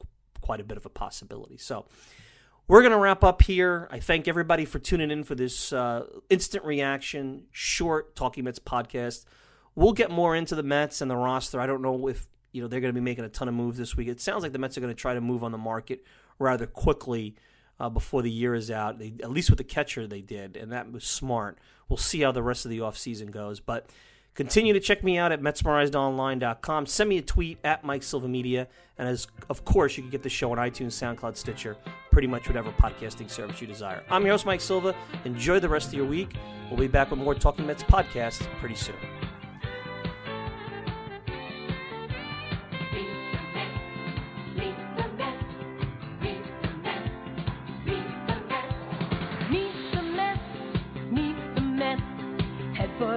quite 0.41 0.59
a 0.59 0.63
bit 0.63 0.77
of 0.77 0.85
a 0.85 0.89
possibility. 0.89 1.57
So 1.57 1.85
we're 2.67 2.81
going 2.81 2.91
to 2.91 2.97
wrap 2.97 3.23
up 3.23 3.41
here. 3.41 3.87
I 3.91 3.99
thank 3.99 4.27
everybody 4.27 4.65
for 4.65 4.79
tuning 4.79 5.11
in 5.11 5.23
for 5.23 5.35
this 5.35 5.73
uh, 5.73 6.05
instant 6.29 6.63
reaction, 6.65 7.45
short 7.51 8.15
Talking 8.15 8.43
Mets 8.43 8.59
podcast. 8.59 9.25
We'll 9.75 9.93
get 9.93 10.11
more 10.11 10.35
into 10.35 10.55
the 10.55 10.63
Mets 10.63 11.01
and 11.01 11.09
the 11.09 11.15
roster. 11.15 11.59
I 11.59 11.65
don't 11.65 11.81
know 11.81 12.07
if 12.07 12.27
you 12.51 12.61
know 12.61 12.67
they're 12.67 12.81
going 12.81 12.93
to 12.93 12.99
be 12.99 13.03
making 13.03 13.25
a 13.25 13.29
ton 13.29 13.47
of 13.47 13.53
moves 13.53 13.77
this 13.77 13.95
week. 13.95 14.07
It 14.07 14.21
sounds 14.21 14.43
like 14.43 14.53
the 14.53 14.59
Mets 14.59 14.77
are 14.77 14.81
going 14.81 14.93
to 14.93 14.99
try 14.99 15.13
to 15.13 15.21
move 15.21 15.43
on 15.43 15.51
the 15.51 15.57
market 15.57 16.03
rather 16.37 16.65
quickly 16.65 17.35
uh, 17.79 17.89
before 17.89 18.21
the 18.21 18.31
year 18.31 18.53
is 18.55 18.69
out. 18.71 18.99
They, 18.99 19.13
at 19.21 19.31
least 19.31 19.49
with 19.49 19.57
the 19.57 19.63
catcher, 19.63 20.07
they 20.07 20.21
did, 20.21 20.57
and 20.57 20.71
that 20.71 20.91
was 20.91 21.03
smart. 21.03 21.57
We'll 21.87 21.97
see 21.97 22.21
how 22.21 22.31
the 22.31 22.43
rest 22.43 22.65
of 22.65 22.71
the 22.71 22.79
offseason 22.79 23.31
goes, 23.31 23.59
but 23.59 23.89
Continue 24.39 24.71
to 24.71 24.79
check 24.79 25.03
me 25.03 25.17
out 25.17 25.33
at 25.33 25.41
MetsMerizedOnline.com. 25.41 26.85
Send 26.85 27.09
me 27.09 27.17
a 27.17 27.21
tweet 27.21 27.57
at 27.65 27.83
Mike 27.83 28.03
Silva 28.03 28.29
Media. 28.29 28.69
And 28.97 29.05
as 29.05 29.27
of 29.49 29.65
course, 29.65 29.97
you 29.97 30.03
can 30.03 30.09
get 30.09 30.23
the 30.23 30.29
show 30.29 30.51
on 30.53 30.57
iTunes, 30.57 30.93
SoundCloud, 30.93 31.35
Stitcher, 31.35 31.75
pretty 32.09 32.27
much 32.29 32.47
whatever 32.47 32.71
podcasting 32.71 33.29
service 33.29 33.59
you 33.59 33.67
desire. 33.67 34.01
I'm 34.09 34.23
your 34.23 34.31
host, 34.31 34.45
Mike 34.45 34.61
Silva. 34.61 34.95
Enjoy 35.25 35.59
the 35.59 35.67
rest 35.67 35.89
of 35.89 35.95
your 35.95 36.05
week. 36.05 36.35
We'll 36.69 36.79
be 36.79 36.87
back 36.87 37.11
with 37.11 37.19
more 37.19 37.35
Talking 37.35 37.67
Mets 37.67 37.83
podcast 37.83 38.39
pretty 38.59 38.75
soon. 38.75 38.95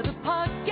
the 0.01 0.15
podcast. 0.25 0.72